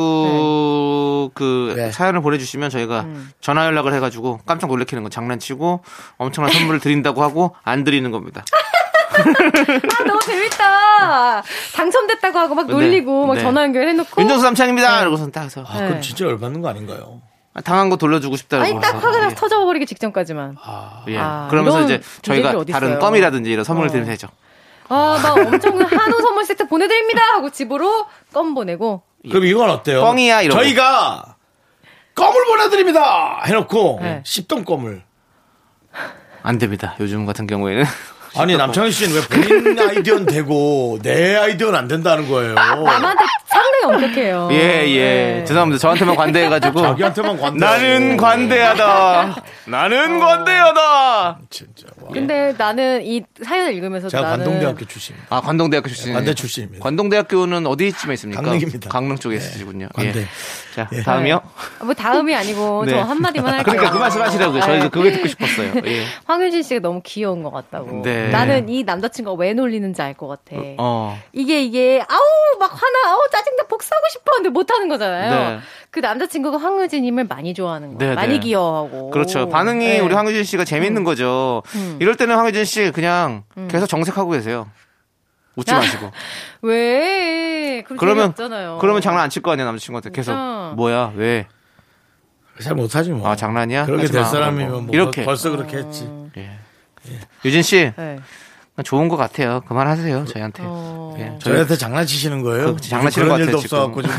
[1.33, 1.91] 그 네.
[1.91, 3.31] 사연을 보내주시면 저희가 음.
[3.41, 5.81] 전화 연락을 해가지고 깜짝 놀래키는 거 장난치고
[6.17, 8.43] 엄청난 선물을 드린다고 하고 안 드리는 겁니다.
[9.19, 11.43] 아, 너무 재밌다.
[11.75, 12.73] 당첨됐다고 하고 막 네.
[12.73, 13.41] 놀리고 막 네.
[13.41, 14.21] 전화 연결해놓고.
[14.21, 15.01] 윤정수 남창입니다.
[15.01, 16.01] 이러고서 딱 해서 아, 그럼 네.
[16.01, 17.21] 진짜 열받는 거 아닌가요?
[17.65, 18.63] 당한 거 돌려주고 싶다고.
[18.63, 20.55] 아니, 딱 화가 나서 터져버리기 직전까지만.
[21.09, 21.17] 예.
[21.17, 22.99] 아, 그러면서 이제 저희가 다른.
[22.99, 23.91] 껌이라든지 이런 선물을 어.
[23.91, 24.27] 드리면 되죠.
[24.87, 27.21] 아, 나 엄청 한우 선물 세트 보내드립니다!
[27.33, 29.01] 하고 집으로 껌 보내고.
[29.29, 30.01] 그럼 이건 어때요?
[30.01, 30.61] 뻥이야, 이러고.
[30.61, 31.35] 저희가
[32.15, 33.41] 껌을 보내드립니다!
[33.45, 34.21] 해놓고 네.
[34.25, 35.03] 씹던 껌을.
[36.43, 36.95] 안 됩니다.
[36.99, 37.83] 요즘 같은 경우에는.
[38.37, 42.53] 아니 남창희 씨는 왜 본인 아이디어는 되고 내 아이디어는 안 된다는 거예요?
[42.53, 44.49] 남한테 상당히 엄격해요.
[44.51, 45.33] 예, 예.
[45.39, 45.45] 네.
[45.45, 45.79] 죄송합니다.
[45.79, 46.79] 저한테만 관대해가지고.
[46.79, 47.65] 자기한테만 관대.
[47.65, 49.35] 나는 관대하다.
[49.65, 51.39] 나는 관대하다.
[51.49, 51.87] 진짜.
[52.09, 52.13] 와.
[52.13, 54.45] 근데 나는 이 사연을 읽으면서 제가 나는.
[54.45, 55.35] 관동대학교 출신입니다.
[55.35, 56.13] 아, 관동대학교 출신.
[56.13, 56.83] 관대 출신입니다.
[56.83, 58.41] 관동대학교는 어디쯤에 있습니까?
[58.41, 58.89] 강릉입니다.
[58.89, 59.87] 강릉 쪽에 있으시군요.
[59.93, 60.21] 관대.
[60.21, 60.25] 예.
[60.75, 61.01] 자, 예.
[61.03, 61.41] 다음이요.
[61.83, 62.91] 뭐 다음이 아니고 네.
[62.91, 63.63] 저 한마디만 할게요.
[63.73, 64.61] 그러니까 그 말씀 하시라고요.
[64.61, 65.73] 저희도 그게 듣고 싶었어요.
[65.85, 66.03] 예.
[66.25, 68.01] 황유진 씨가 너무 귀여운 것 같다고.
[68.03, 68.29] 네.
[68.29, 70.57] 나는 이 남자친구가 왜 놀리는지 알 것 같아.
[70.79, 71.17] 어.
[71.31, 75.31] 이게 이게 아우 막 화나 아우 짜증나 복수하고 싶어 근데 못 하는 거잖아요.
[75.51, 75.59] 네.
[75.91, 78.39] 그 남자친구가 황유진님을 많이 좋아하는 거, 네, 많이 네.
[78.39, 79.09] 기여하고.
[79.09, 79.49] 그렇죠.
[79.49, 79.99] 반응이 네.
[79.99, 81.63] 우리 황유진 씨가 재밌는 거죠.
[81.99, 84.69] 이럴 때는 황유진 씨 그냥 계속 정색하고 계세요.
[85.55, 86.11] 웃지 아, 마시고.
[86.61, 87.83] 왜?
[87.97, 88.77] 그러면 재미없잖아요.
[88.79, 90.73] 그러면 장난 안 칠 거 아니야 남자친구한테 계속 그렇죠.
[90.75, 91.47] 뭐야 왜?
[92.61, 93.27] 잘 못하지 뭐.
[93.29, 93.85] 아 장난이야?
[93.85, 94.27] 그렇게 될 마.
[94.27, 96.09] 사람이면 뭐 이렇게 벌써 그렇게 했지.
[96.37, 96.51] 예.
[97.45, 98.19] 유진 씨 네.
[98.83, 99.61] 좋은 것 같아요.
[99.67, 100.63] 그만하세요 저희한테.
[100.65, 101.15] 어.
[101.19, 101.25] 예.
[101.39, 102.75] 저희 저희한테 장난치시는 거예요?
[102.75, 104.11] 그, 장난치는 그런 것 일도 같아요, 없어갖고 좀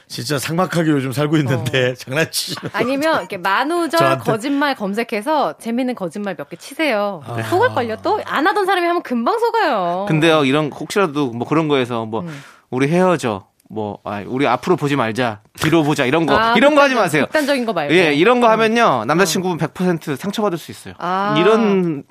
[0.08, 4.24] 진짜 삭막하게 요즘 살고 있는데 장난치시는 아니면 이렇게 만우절 저한테.
[4.24, 7.22] 거짓말 검색해서 재밌는 거짓말 몇 개 치세요.
[7.50, 10.06] 속을 걸려 또 안 하던 사람이 하면 금방 속아요.
[10.08, 12.42] 근데요 이런 혹시라도 뭐 그런 거에서 뭐 음.
[12.70, 16.80] 우리 헤어져 뭐 아, 우리 앞으로 보지 말자 뒤로 보자 이런 거 아, 이런 거
[16.80, 17.24] 하지 마세요.
[17.26, 17.94] 극단적인 거 말고.
[17.94, 20.94] 예 이런 거 하면요 남자친구분 100% 상처받을 수 있어요.
[20.98, 21.34] 아.
[21.38, 22.04] 이런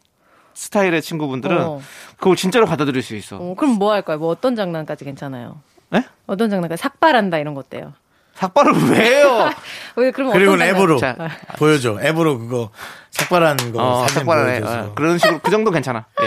[0.58, 1.82] 스타일의 친구분들은 어.
[2.18, 3.38] 그걸 진짜로 받아들일 수 있어.
[3.38, 4.18] 어, 그럼 뭐 할까요?
[4.18, 5.62] 뭐 어떤 장난까지 괜찮아요?
[5.92, 6.04] 네?
[6.26, 7.94] 어떤 장난까지 삭발한다 이런 거 어때요?
[8.34, 9.50] 삭발을 왜 해요?
[9.98, 10.54] 왜 그러면 그리고?
[10.62, 11.16] 앱으로 자.
[11.58, 12.00] 보여줘.
[12.02, 12.72] 앱으로 그거
[13.12, 14.60] 삭발한 거 어, 사진 삭발을 해.
[14.60, 14.88] 보여줘서.
[14.90, 16.06] 어, 그런 식으로 그 정도 괜찮아.
[16.22, 16.26] 예.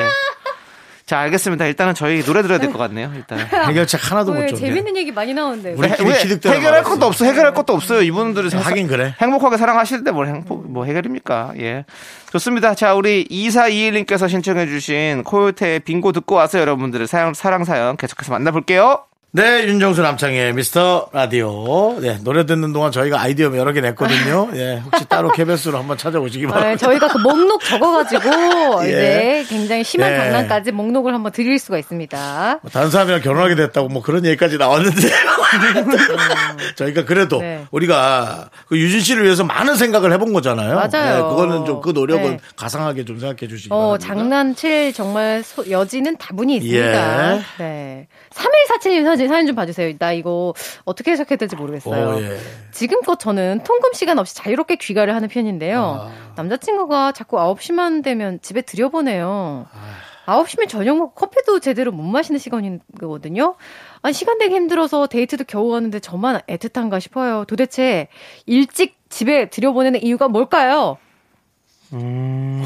[1.10, 1.66] 자 알겠습니다.
[1.66, 3.10] 일단은 저희 노래 들어야 될 것 같네요.
[3.16, 3.44] 일단은.
[3.66, 4.60] 해결책 하나도 못왜 줬네.
[4.60, 5.72] 재밌는 얘기 많이 나오는데.
[5.72, 6.88] 우리 기득대로 해결할 말았어.
[6.90, 7.24] 것도 없어.
[7.24, 8.02] 해결할 것도 없어요.
[8.02, 9.16] 이분들은 하긴 그래.
[9.20, 11.54] 행복하게 사랑하시는데 뭘 행복 뭐 해결입니까?
[11.58, 11.84] 예.
[12.30, 12.76] 좋습니다.
[12.76, 18.52] 자, 우리 2421님께서 신청해 주신 코요태의 빙고 듣고 와서 여러분들의 사랑 사랑 사연 계속해서 만나
[18.52, 19.02] 볼게요.
[19.32, 21.96] 네, 윤정수 남창의 미스터 라디오.
[22.00, 24.48] 네, 노래 듣는 동안 저희가 아이디어 여러 개 냈거든요.
[24.58, 26.84] 예, 혹시 따로 개별수로 한번 찾아보시기 아, 바랍니다.
[26.84, 28.28] 저희가 그 목록 적어가지고
[28.86, 28.88] 예.
[28.88, 30.16] 이제 굉장히 심한 예.
[30.16, 32.58] 장난까지 목록을 한번 드릴 수가 있습니다.
[32.60, 35.00] 뭐 다른 사람이랑 결혼하게 됐다고 뭐 그런 얘기까지 나왔는데
[36.74, 37.64] 저희가 그래도 네.
[37.70, 40.74] 우리가 그 유진 씨를 위해서 많은 생각을 해본 거잖아요.
[40.74, 41.14] 맞아요.
[41.16, 42.38] 네, 그거는 좀 그 노력은 네.
[42.56, 44.06] 가상하게 좀 생각해 주시기 어, 바랍니다.
[44.06, 47.36] 장난칠 정말 소- 여지는 다분히 있습니다.
[47.36, 47.42] 예.
[47.58, 48.08] 네.
[48.34, 49.98] 3147님 사진, 사연 좀 봐주세요.
[49.98, 50.54] 나 이거
[50.84, 52.16] 어떻게 해석해야 될지 모르겠어요.
[52.16, 52.38] 오, 예.
[52.72, 56.08] 지금껏 저는 통금 시간 없이 자유롭게 귀가를 하는 편인데요.
[56.08, 56.32] 아.
[56.36, 59.66] 남자친구가 자꾸 9시만 되면 집에 들여보내요.
[59.70, 60.42] 아.
[60.42, 63.56] 9시면 저녁 먹고 커피도 제대로 못 마시는 시간이거든요.
[64.02, 67.44] 아니, 시간 되기 힘들어서 데이트도 겨우 가는데 저만 애틋한가 싶어요.
[67.46, 68.08] 도대체
[68.46, 70.98] 일찍 집에 들여보내는 이유가 뭘까요?
[71.92, 72.62] 음.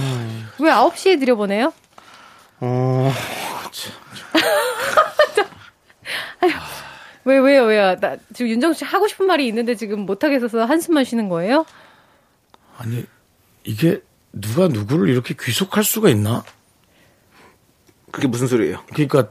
[0.60, 1.72] 왜 9시에 들여보내요?
[2.60, 3.12] 어,
[7.24, 7.96] 왜, 왜요, 왜요?
[7.96, 11.64] 나 지금 윤정수 씨 하고 싶은 말이 있는데 지금 못하겠어서 한숨만 쉬는 거예요?
[12.76, 13.04] 아니
[13.64, 16.44] 이게 누가 누구를 이렇게 귀속할 수가 있나?
[18.10, 18.84] 그게 무슨 소리예요?
[18.92, 19.30] 그러니까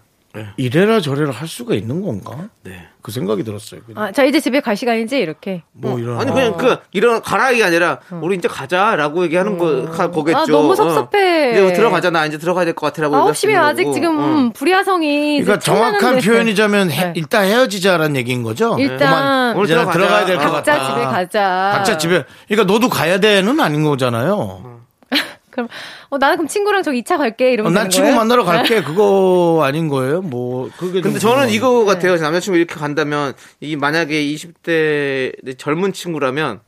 [0.57, 2.49] 이래라 저래라 할 수가 있는 건가?
[2.63, 2.87] 네.
[3.03, 3.81] 그 생각이 들었어요.
[3.85, 5.17] 그냥 아, 자, 이제 집에 갈 시간이지?
[5.17, 5.61] 이렇게.
[5.73, 10.37] 뭐 이런 아니 그냥 그 이런 가라이 아니라 우리 이제 가자라고 얘기하는 거 가- 거겠죠.
[10.39, 11.49] 아, 너무 섭섭해.
[11.49, 11.51] 어.
[11.51, 13.15] 이제 뭐 들어가자 나 이제 들어가야 될 것 같아라고.
[13.15, 13.93] 9시면 얘기하시는 아직.
[13.93, 14.25] 지금 어.
[14.25, 15.41] 음, 불야성이.
[15.43, 16.19] 그러니까 정확한.
[16.19, 17.13] 표현이자면 해- 네.
[17.15, 18.75] 일단 헤어지자라는 얘기인 거죠.
[18.79, 19.67] 일단 그만 오늘.
[19.67, 20.53] 들어가야 될 것 같다.
[20.73, 21.71] 각자 집에 가자.
[21.75, 22.23] 각자 집에.
[22.47, 24.72] 그러니까 너도 가야 돼는 아닌 거잖아요.
[25.53, 25.67] 그럼,
[26.09, 27.45] 어, 나는 그럼 친구랑 저 2차 갈게.
[27.45, 28.17] 어, 이러면 난 되는 친구 거예요?
[28.17, 28.81] 만나러 갈게.
[28.83, 30.21] 그거 아닌 거예요?
[30.21, 31.49] 뭐 그게 근데 좀 저는.
[31.51, 32.15] 이거 같아요.
[32.17, 36.61] 남자친구 이렇게 간다면 이 만약에 20대 젊은 친구라면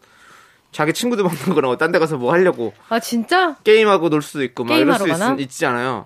[0.71, 3.55] 자기 친구들 만난 거랑 딴데 가서 뭐 하려고 아, 진짜?
[3.63, 5.07] 게임하고 놀 수도 있고 막 이럴 수?
[5.07, 6.05] 있, 있잖아요.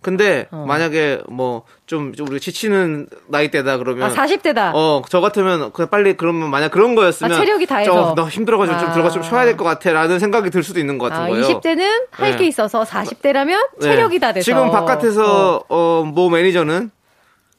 [0.00, 0.64] 근데 어.
[0.66, 4.72] 만약에 뭐 좀 우리 지치는 나이대다 그러면 아, 40대다.
[4.74, 8.08] 어, 저 같으면 그냥 빨리 그러면 만약 그런 거였으면 아, 체력이 다해서.
[8.08, 8.92] 저, 너 힘들어 가지고 좀 아.
[8.92, 11.46] 들어가 좀 쉬어야 될 것 같아라는 생각이 들 수도 있는 것 같은 아, 거예요.
[11.46, 12.46] 20대는 할게 네.
[12.48, 13.88] 있어서 40대라면 네.
[13.88, 14.44] 체력이 다 돼서.
[14.44, 16.90] 지금 바깥에서 어, 모 매니저는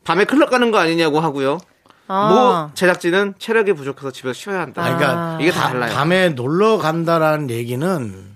[0.04, 1.58] 밤에 클럽 가는 거 아니냐고 하고요.
[2.08, 2.68] 아.
[2.70, 4.84] 모 제작진은 체력이 부족해서 집에서 쉬어야 한다.
[4.84, 5.92] 그러니까 이게 다 밤- 달라요.
[5.96, 8.29] 밤에 놀러 간다라는 얘기는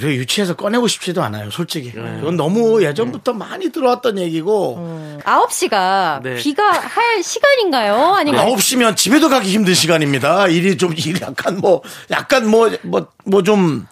[0.00, 1.92] 우리가 유치해서 꺼내고 싶지도 않아요, 솔직히.
[1.94, 2.18] 네.
[2.20, 4.76] 이건 너무 예전부터 많이 들어왔던 얘기고.
[4.78, 5.18] 음.
[5.24, 6.36] 9시가 네.
[6.36, 8.14] 귀가 할 시간인가요?
[8.14, 10.48] 아니면 9시면 집에도 가기 힘든 시간입니다.
[10.48, 13.86] 일이 좀, 일 약간 뭐, 약간 뭐, 뭐, 뭐 좀,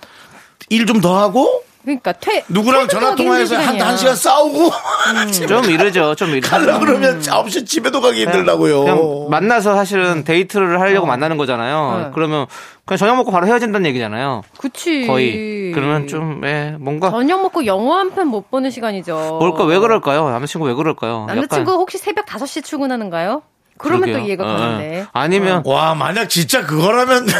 [0.70, 3.80] 일 좀 더 하고, 그러니까 퇴 누구랑 전화 통화해서 한.
[3.80, 4.70] 한 시간 싸우고,
[5.48, 6.14] 좀 이러죠.
[6.14, 6.50] 좀 이러죠.
[6.50, 8.80] 가려 그러면 9시 집에도 가기 힘들다고요.
[8.80, 11.98] 그냥 만나서 사실은 데이트를 하려고 만나는 거잖아요.
[12.04, 12.10] 네.
[12.14, 12.46] 그러면
[12.84, 14.42] 그냥 저녁 먹고 바로 헤어진다는 얘기잖아요.
[14.58, 15.06] 그치.
[15.06, 15.72] 거의.
[15.74, 17.10] 그러면 좀, 예, 뭔가.
[17.10, 19.38] 저녁 먹고 영화 한 편 못 보는 시간이죠.
[19.40, 20.28] 뭘까, 왜 그럴까요?
[20.30, 21.24] 남자친구 왜 그럴까요?
[21.28, 23.42] 남자친구 약간 혹시 새벽 5시 출근하는가요?
[23.78, 24.18] 그러면 그러게요.
[24.22, 25.00] 또 이해가 어, 가는데.
[25.02, 25.06] 어.
[25.12, 27.26] 아니면, 와, 만약 진짜 그거라면.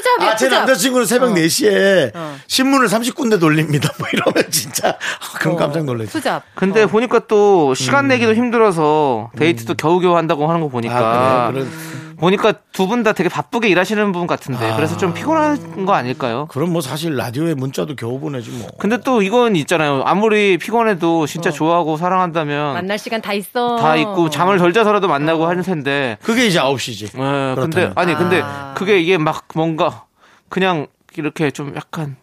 [0.00, 0.58] 투잡이야, 아, 제 투잡.
[0.60, 2.36] 남자친구는 새벽 4시에 어.
[2.46, 3.90] 신문을 30군데 돌립니다.
[3.98, 4.88] 뭐 이러면 진짜.
[4.90, 6.10] 아, 그럼 깜짝 놀라지.
[6.12, 6.42] 투잡.
[6.54, 6.86] 근데 어.
[6.86, 11.04] 보니까 또 시간 내기도 힘들어서 데이트도 겨우겨우 한다고 하는 거 보니까 음.
[11.04, 11.64] 아, 그래요?
[11.66, 14.76] 그런- 보니까 두 분 다 되게 바쁘게 일하시는 분 같은데 아.
[14.76, 16.46] 그래서 좀 피곤한 거 아닐까요?
[16.50, 18.68] 그럼 뭐 사실 라디오에 문자도 겨우 보내지 뭐.
[18.78, 20.02] 근데 또 이건 있잖아요.
[20.04, 23.76] 아무리 피곤해도 진짜 좋아하고 사랑한다면 만날 시간 다 있어.
[23.76, 26.18] 다 있고 잠을 덜 자서라도 만나고 하는 텐데.
[26.22, 27.18] 그게 이제 9시지.
[27.18, 27.90] 예, 근데.
[27.96, 28.74] 아니 근데 아.
[28.76, 30.04] 그게 이게 막 뭔가
[30.48, 32.16] 그냥 이렇게 좀 약간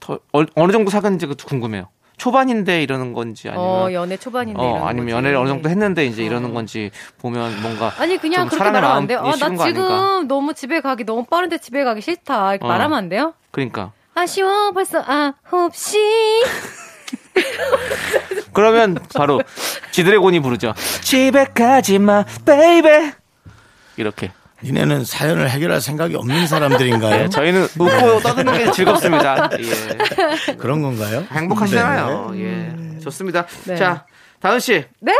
[0.00, 1.88] 더 어, 어느 정도 사귀는지 그것도 궁금해요.
[2.24, 5.14] 초반인데 이러는 건지 아니면 어, 연애 초반인데 어, 아니면 거지.
[5.14, 9.06] 연애를 어느 정도 했는데 이제 이러는 건지 보면 뭔가 아니 그냥 좀 그렇게 말하면 안
[9.06, 9.18] 돼요.
[9.18, 10.22] 아, 나 지금 아닌가?
[10.26, 12.52] 너무 집에 가기 너무 빠른데 집에 가기 싫다.
[12.52, 12.68] 이렇게 어.
[12.68, 13.34] 말하면 안 돼요?
[13.50, 15.98] 그러니까 아쉬워 벌써 아 혹시
[18.54, 19.42] 그러면 바로
[19.90, 20.72] 지드래곤이 부르죠.
[21.02, 23.12] 집에 가지 마, baby.
[23.98, 24.32] 이렇게.
[24.64, 27.24] 니네는 사연을 해결할 생각이 없는 사람들인가요?
[27.24, 29.50] 예, 저희는 웃고 떠드는 게 즐겁습니다.
[29.60, 30.54] 예.
[30.56, 31.24] 그런 건가요?
[31.30, 32.30] 행복하시잖아요.
[32.32, 32.40] 네.
[32.94, 32.98] 예.
[33.00, 33.46] 좋습니다.
[33.66, 33.76] 네.
[33.76, 34.06] 자,
[34.40, 34.84] 다은 씨.
[35.00, 35.12] 네?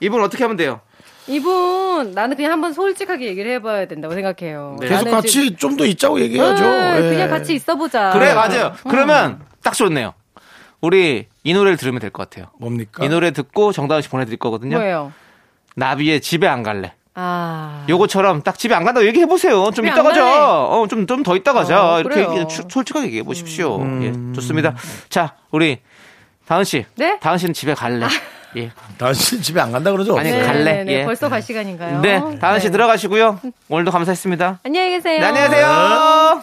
[0.00, 0.80] 이분 어떻게 하면 돼요?
[1.28, 4.76] 이분 나는 그냥 한번 솔직하게 얘기를 해봐야 된다고 생각해요.
[4.80, 4.88] 네.
[4.88, 6.64] 계속 같이 좀 더 있자고 얘기해야죠.
[6.64, 7.08] 네, 예.
[7.10, 8.10] 그냥 같이 있어보자.
[8.10, 8.74] 그래, 맞아요.
[8.88, 10.14] 그러면 딱 좋네요.
[10.80, 12.50] 우리 이 노래를 들으면 될 것 같아요.
[12.58, 13.04] 뭡니까?
[13.04, 14.78] 이 노래 듣고 정다은 씨 보내드릴 거거든요.
[14.78, 15.12] 뭐예요?
[15.76, 16.94] 나비의 집에 안 갈래.
[17.14, 17.84] 아.
[17.88, 19.70] 요거처럼 딱 집에 안 간다고 얘기해 보세요.
[19.72, 20.24] 좀 이따 안 가자.
[20.66, 21.94] 어, 좀 좀 더 이따 가자.
[21.94, 22.20] 어, 이렇게.
[22.20, 23.76] 얘기, 추- 솔직하게 얘기해 보십시오.
[23.80, 24.02] 음.
[24.32, 24.74] 예, 좋습니다.
[25.08, 25.80] 자, 우리
[26.46, 26.84] 다은 씨.
[26.96, 27.18] 네?
[27.20, 28.06] 다은 씨는 집에 갈래.
[28.56, 28.72] 예.
[28.98, 30.18] 다시 집에 안 간다 그러죠?
[30.18, 30.72] 아니, 네, 갈래.
[30.78, 30.92] 네, 네.
[31.00, 31.04] 예.
[31.04, 32.00] 벌써 갈 시간인가요?
[32.00, 32.72] 네, 다은 씨 네.
[32.72, 33.38] 들어가시고요.
[33.68, 34.60] 오늘도 감사했습니다.
[34.64, 35.20] 안녕히 계세요.
[35.20, 36.42] 네, 안녕히 계세요.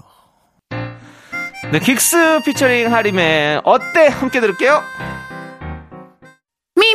[1.71, 4.07] 네, 긱스 피처링 하림의 어때?
[4.07, 4.83] 함께 들을게요.
[6.77, 6.87] Me,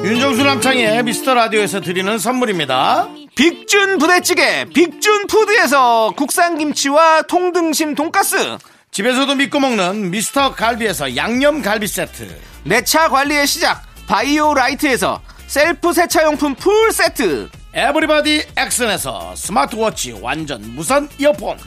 [0.05, 8.57] 윤정수 남창희의 미스터 라디오에서 드리는 선물입니다 빅준 부대찌개 빅준 푸드에서 국산 김치와 통등심 돈가스
[8.92, 12.28] 집에서도 믿고 먹는 미스터 갈비에서 양념 갈비 세트
[12.64, 17.49] 내 차 관리의 시작 바이오 라이트에서 셀프 세차용품 풀 세트.
[17.72, 21.59] 에브리바디 액션에서 스마트워치 완전 무선 이어폰.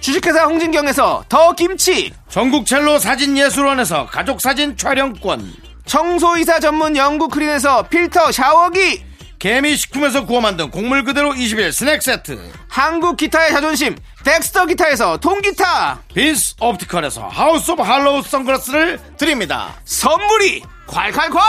[0.00, 2.12] 주식회사 홍진경에서 더 김치.
[2.28, 5.52] 전국 첼로 사진 예술원에서 가족 사진 촬영권.
[5.86, 9.04] 청소이사 전문 영구 크린에서 필터 샤워기.
[9.38, 12.52] 개미 식품에서 구워 만든 곡물 그대로 21 스낵 세트.
[12.68, 16.02] 한국 기타의 자존심 덱스터 기타에서 통기타.
[16.14, 19.74] 빈스 옵티컬에서 하우스 오브 할로우 선글라스를 드립니다.
[19.84, 21.40] 선물이 콸콸콸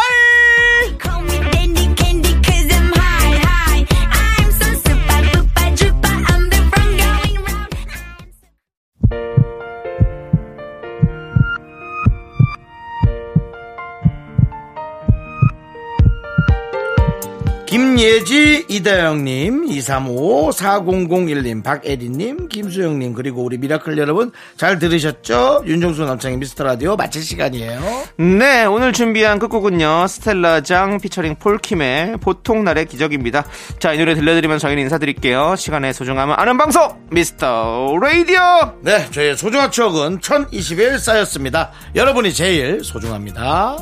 [17.73, 26.65] 김예지 이다영님 2355 4001님 박애리님 김수영님 그리고 우리 미라클 여러분 잘 들으셨죠 윤정수 남창희의 미스터
[26.65, 27.81] 라디오 마칠 시간이에요
[28.17, 30.05] 네, 오늘 준비한 끝곡은요.
[30.05, 33.43] 스텔라 장 피처링 폴킴의 보통 날의 기적입니다.
[33.79, 35.55] 자, 이 노래 들려드리면서 저희는 인사드릴게요.
[35.55, 38.39] 시간의 소중함을 아는 방송 미스터 라디오.
[38.81, 43.77] 네 저희의 소중한 추억은 1021 쌓였습니다 여러분이 제일 소중합니다